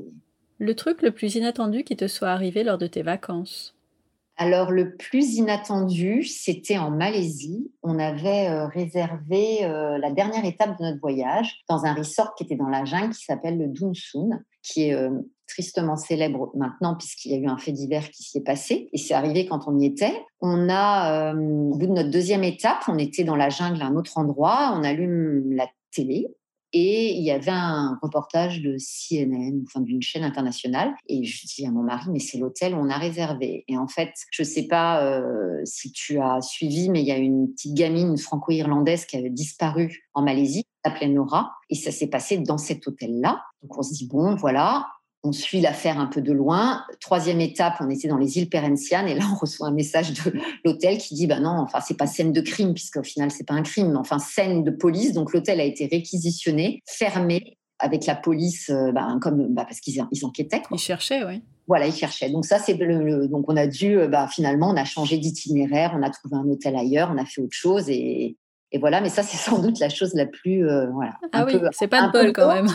[0.60, 3.76] Le truc le plus inattendu qui te soit arrivé lors de tes vacances?
[4.38, 7.72] Alors, le plus inattendu, c'était en Malaisie.
[7.84, 12.44] On avait euh, réservé euh, la dernière étape de notre voyage dans un resort qui
[12.44, 14.96] était dans la jungle qui s'appelle le Dunsun, qui est
[15.54, 18.98] tristement célèbre maintenant puisqu'il y a eu un fait divers qui s'y est passé et
[18.98, 20.14] c'est arrivé quand on y était.
[20.42, 23.86] On a, euh, au bout de notre deuxième étape, on était dans la jungle à
[23.86, 26.28] un autre endroit, on allume la télé
[26.74, 30.96] et il y avait un reportage de CNN, enfin d'une chaîne internationale.
[31.08, 33.64] Et je dis à mon mari, mais c'est l'hôtel où on a réservé.
[33.68, 37.12] Et en fait, je ne sais pas euh, si tu as suivi, mais il y
[37.12, 41.54] a une petite gamine franco-irlandaise qui avait disparu en Malaisie, s'appelait Nora.
[41.70, 43.44] Et ça s'est passé dans cet hôtel-là.
[43.62, 44.88] Donc on se dit, bon, voilà,
[45.24, 46.84] on suit l'affaire un peu de loin.
[47.00, 50.34] Troisième étape, on était dans les îles Perentianes et là on reçoit un message de
[50.66, 53.54] l'hôtel qui dit bah non, enfin c'est pas scène de crime puisqu'au final c'est pas
[53.54, 55.14] un crime, mais enfin scène de police.
[55.14, 60.04] Donc l'hôtel a été réquisitionné, fermé avec la police, euh, bah, comme bah, parce qu'ils
[60.12, 60.62] ils enquêtaient.
[60.72, 61.42] Ils cherchaient, oui.
[61.68, 62.30] Voilà, ils cherchaient.
[62.30, 65.94] Donc ça c'est le, donc on a dû euh, bah, finalement on a changé d'itinéraire,
[65.98, 68.36] on a trouvé un hôtel ailleurs, on a fait autre chose et,
[68.74, 69.00] et voilà.
[69.00, 71.14] Mais ça c'est sans doute la chose la plus euh, voilà.
[71.32, 72.68] Ah oui, c'est pas de bol quand même.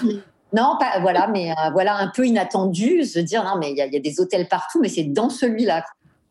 [0.52, 3.82] Non, pas, voilà, mais euh, voilà, un peu inattendu, se dire non, mais il y,
[3.82, 5.84] a des hôtels partout, mais c'est dans celui-là.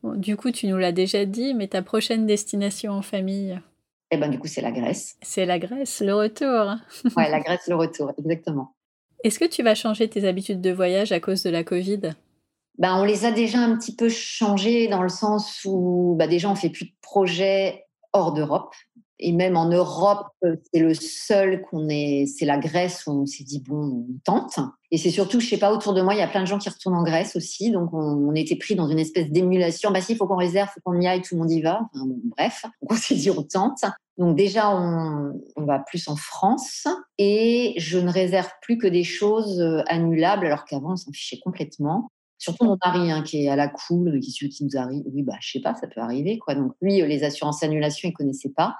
[0.04, 3.60] du coup, tu nous l'as déjà dit, mais ta prochaine destination en famille?
[4.10, 5.18] Eh ben, du coup, c'est la Grèce.
[5.22, 6.76] C'est la Grèce, le retour.
[7.18, 8.74] ouais, la Grèce, le retour, exactement.
[9.24, 12.14] Est-ce que tu vas changer tes habitudes de voyage à cause de la Covid?
[12.78, 16.50] Ben, on les a déjà un petit peu changées dans le sens où ben, déjà
[16.50, 18.74] on fait plus de projets hors d'Europe.
[19.20, 23.26] Et même en Europe, euh, c'est le seul qu'on est, c'est la Grèce où on
[23.26, 24.60] s'est dit bon, on tente.
[24.92, 26.60] Et c'est surtout, je sais pas, autour de moi, il y a plein de gens
[26.60, 27.72] qui retournent en Grèce aussi.
[27.72, 29.90] Donc on, était pris dans une espèce d'émulation.
[29.90, 31.82] Bah si, il faut qu'on réserve, faut qu'on y aille, tout le monde y va.
[31.94, 32.06] Enfin,
[32.38, 33.84] bref, donc on s'est dit on tente.
[34.18, 36.88] Donc déjà, on, va plus en France
[37.18, 41.40] et je ne réserve plus que des choses euh, annulables, alors qu'avant, on s'en fichait
[41.40, 42.10] complètement.
[42.40, 45.04] Surtout mon mari hein, qui est à la cool, qui, qui nous arrive.
[45.12, 46.38] Oui, bah, je sais pas, ça peut arriver.
[46.38, 46.54] quoi.
[46.54, 48.76] Donc lui, les assurances annulation, il connaissait pas.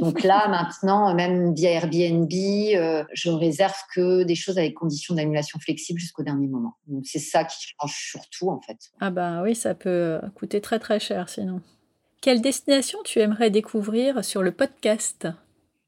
[0.00, 5.14] Donc là, maintenant, même via Airbnb, euh, je ne réserve que des choses avec conditions
[5.14, 6.74] d'annulation flexible jusqu'au dernier moment.
[6.86, 8.78] Donc c'est ça qui change surtout, en fait.
[9.00, 11.60] Ah bah oui, ça peut euh, coûter très très cher sinon.
[12.20, 15.28] Quelle destination tu aimerais découvrir sur le podcast?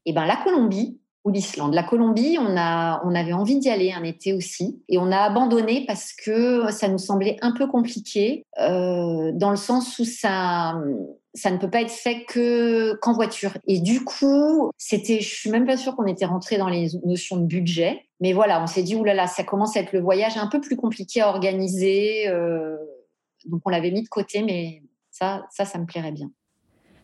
[0.05, 0.99] Eh ben la Colombie.
[1.25, 1.73] ou l'Islande.
[1.73, 5.17] La Colombie, on, a, on avait envie d'y aller un été aussi, et on a
[5.17, 10.79] abandonné parce que ça nous semblait un peu compliqué, euh, dans le sens où ça,
[11.35, 13.57] ça ne peut pas être fait que qu'en voiture.
[13.67, 17.37] Et du coup, c'était, je suis même pas sûre qu'on était rentré dans les notions
[17.37, 20.47] de budget, mais voilà, on s'est dit oulala, ça commence à être le voyage un
[20.47, 22.77] peu plus compliqué à organiser, euh,
[23.45, 24.81] donc on l'avait mis de côté, mais
[25.11, 26.31] ça, ça, ça me plairait bien.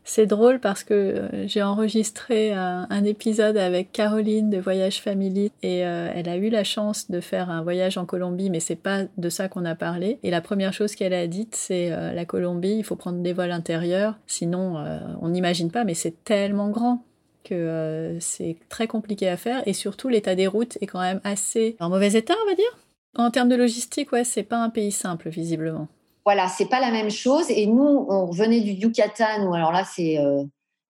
[0.04, 5.86] C'est drôle parce que euh, j'ai enregistré un, épisode avec Caroline de Voyage Family et
[5.86, 9.04] euh, elle a eu la chance de faire un voyage en Colombie, mais c'est pas
[9.18, 10.20] de ça qu'on a parlé.
[10.24, 13.34] Et la première chose qu'elle a dite, c'est euh, la Colombie, il faut prendre des
[13.34, 14.84] vols intérieurs, sinon
[15.22, 17.04] on n'imagine pas, mais c'est tellement grand
[17.43, 21.76] que c'est très compliqué à faire et surtout l'état des routes est quand même assez
[21.80, 22.78] en mauvais état, on va dire.
[23.16, 25.88] En termes de logistique, ouais, c'est pas un pays simple visiblement.
[26.26, 27.49] Voilà, c'est pas la même chose.
[27.49, 30.43] Et nous, on revenait du Yucatan, où alors là, c'est euh,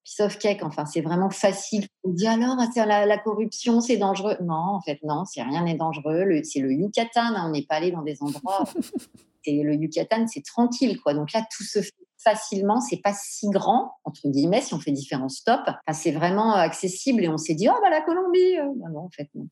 [0.04, 0.64] piece of cake.
[0.64, 1.88] Enfin, c'est vraiment facile.
[2.04, 4.36] On dit alors, c'est la, corruption, c'est dangereux.
[4.42, 6.26] Non, en fait, non, c'est rien n'est dangereux.
[6.44, 7.22] C'est le Yucatan.
[7.36, 8.66] Hein, on n'est pas allé dans des endroits.
[9.46, 11.14] et le Yucatan, c'est tranquille, quoi.
[11.14, 11.92] Donc là, tout se fait
[12.24, 12.82] facilement.
[12.82, 15.64] C'est pas si grand entre guillemets si on fait différents stops.
[15.68, 17.24] Enfin, c'est vraiment accessible.
[17.24, 18.58] Et on s'est dit, oh bah la Colombie.
[18.58, 19.48] Euh, bah, non, en fait, non.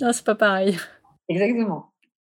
[0.00, 0.76] non, c'est pas pareil.
[1.28, 1.90] Exactement.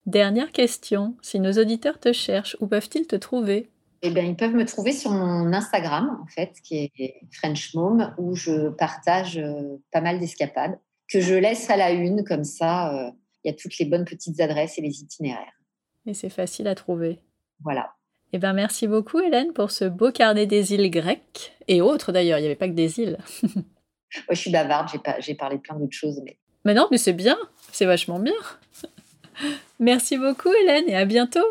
[0.05, 3.69] Dernière question, si nos auditeurs te cherchent, où peuvent-ils te trouver?
[4.03, 8.13] Eh bien, ils peuvent me trouver sur mon Instagram, en fait, qui est French Mom,
[8.19, 10.77] où je partage euh, pas mal d'escapades,
[11.11, 13.11] que je laisse à la une, comme ça, euh,
[13.43, 15.59] il y a toutes les bonnes petites adresses et les itinéraires.
[16.05, 17.19] Et c'est facile à trouver.
[17.63, 17.93] Voilà.
[18.31, 22.37] Eh bien, merci beaucoup, Hélène, pour ce beau carnet des îles grecques, et autres d'ailleurs,
[22.37, 23.17] il n'y avait pas que des îles.
[24.09, 24.87] je suis bavarde,
[25.19, 26.21] j'ai, parlé de plein d'autres choses.
[26.23, 26.37] Mais...
[26.63, 27.37] mais non, mais c'est bien,
[27.71, 28.33] c'est vachement bien.
[29.79, 31.45] Merci beaucoup Hélène et à bientôt.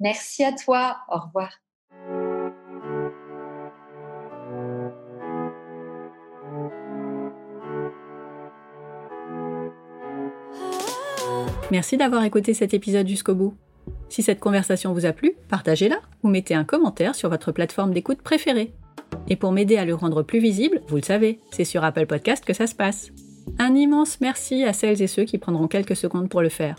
[0.00, 0.98] Merci à toi.
[1.08, 1.50] Au revoir.
[11.70, 13.54] Merci d'avoir écouté cet épisode jusqu'au bout.
[14.08, 18.22] Si cette conversation vous a plu, partagez-la ou mettez un commentaire sur votre plateforme d'écoute
[18.22, 18.72] préférée.
[19.28, 22.44] Et pour m'aider à le rendre plus visible, vous le savez, c'est sur Apple Podcast
[22.44, 23.10] que ça se passe.
[23.58, 26.76] Un immense merci à celles et ceux qui prendront quelques secondes pour le faire.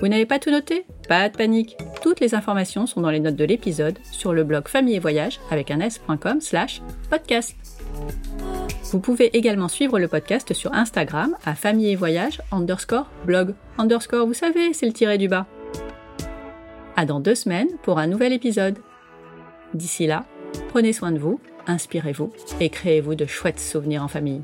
[0.00, 0.86] Vous n'avez pas tout noté?
[1.08, 1.76] Pas de panique.
[2.02, 5.40] Toutes les informations sont dans les notes de l'épisode sur le blog famille et voyage
[5.50, 6.80] avec un s.com slash
[7.10, 7.54] podcast.
[8.92, 14.26] Vous pouvez également suivre le podcast sur Instagram à famille et voyage underscore blog underscore,
[14.26, 15.46] vous savez, c'est le tiré du bas.
[16.96, 18.78] À dans deux semaines pour un nouvel épisode.
[19.74, 20.24] D'ici là,
[20.70, 24.42] prenez soin de vous, inspirez-vous et créez-vous de chouettes souvenirs en famille.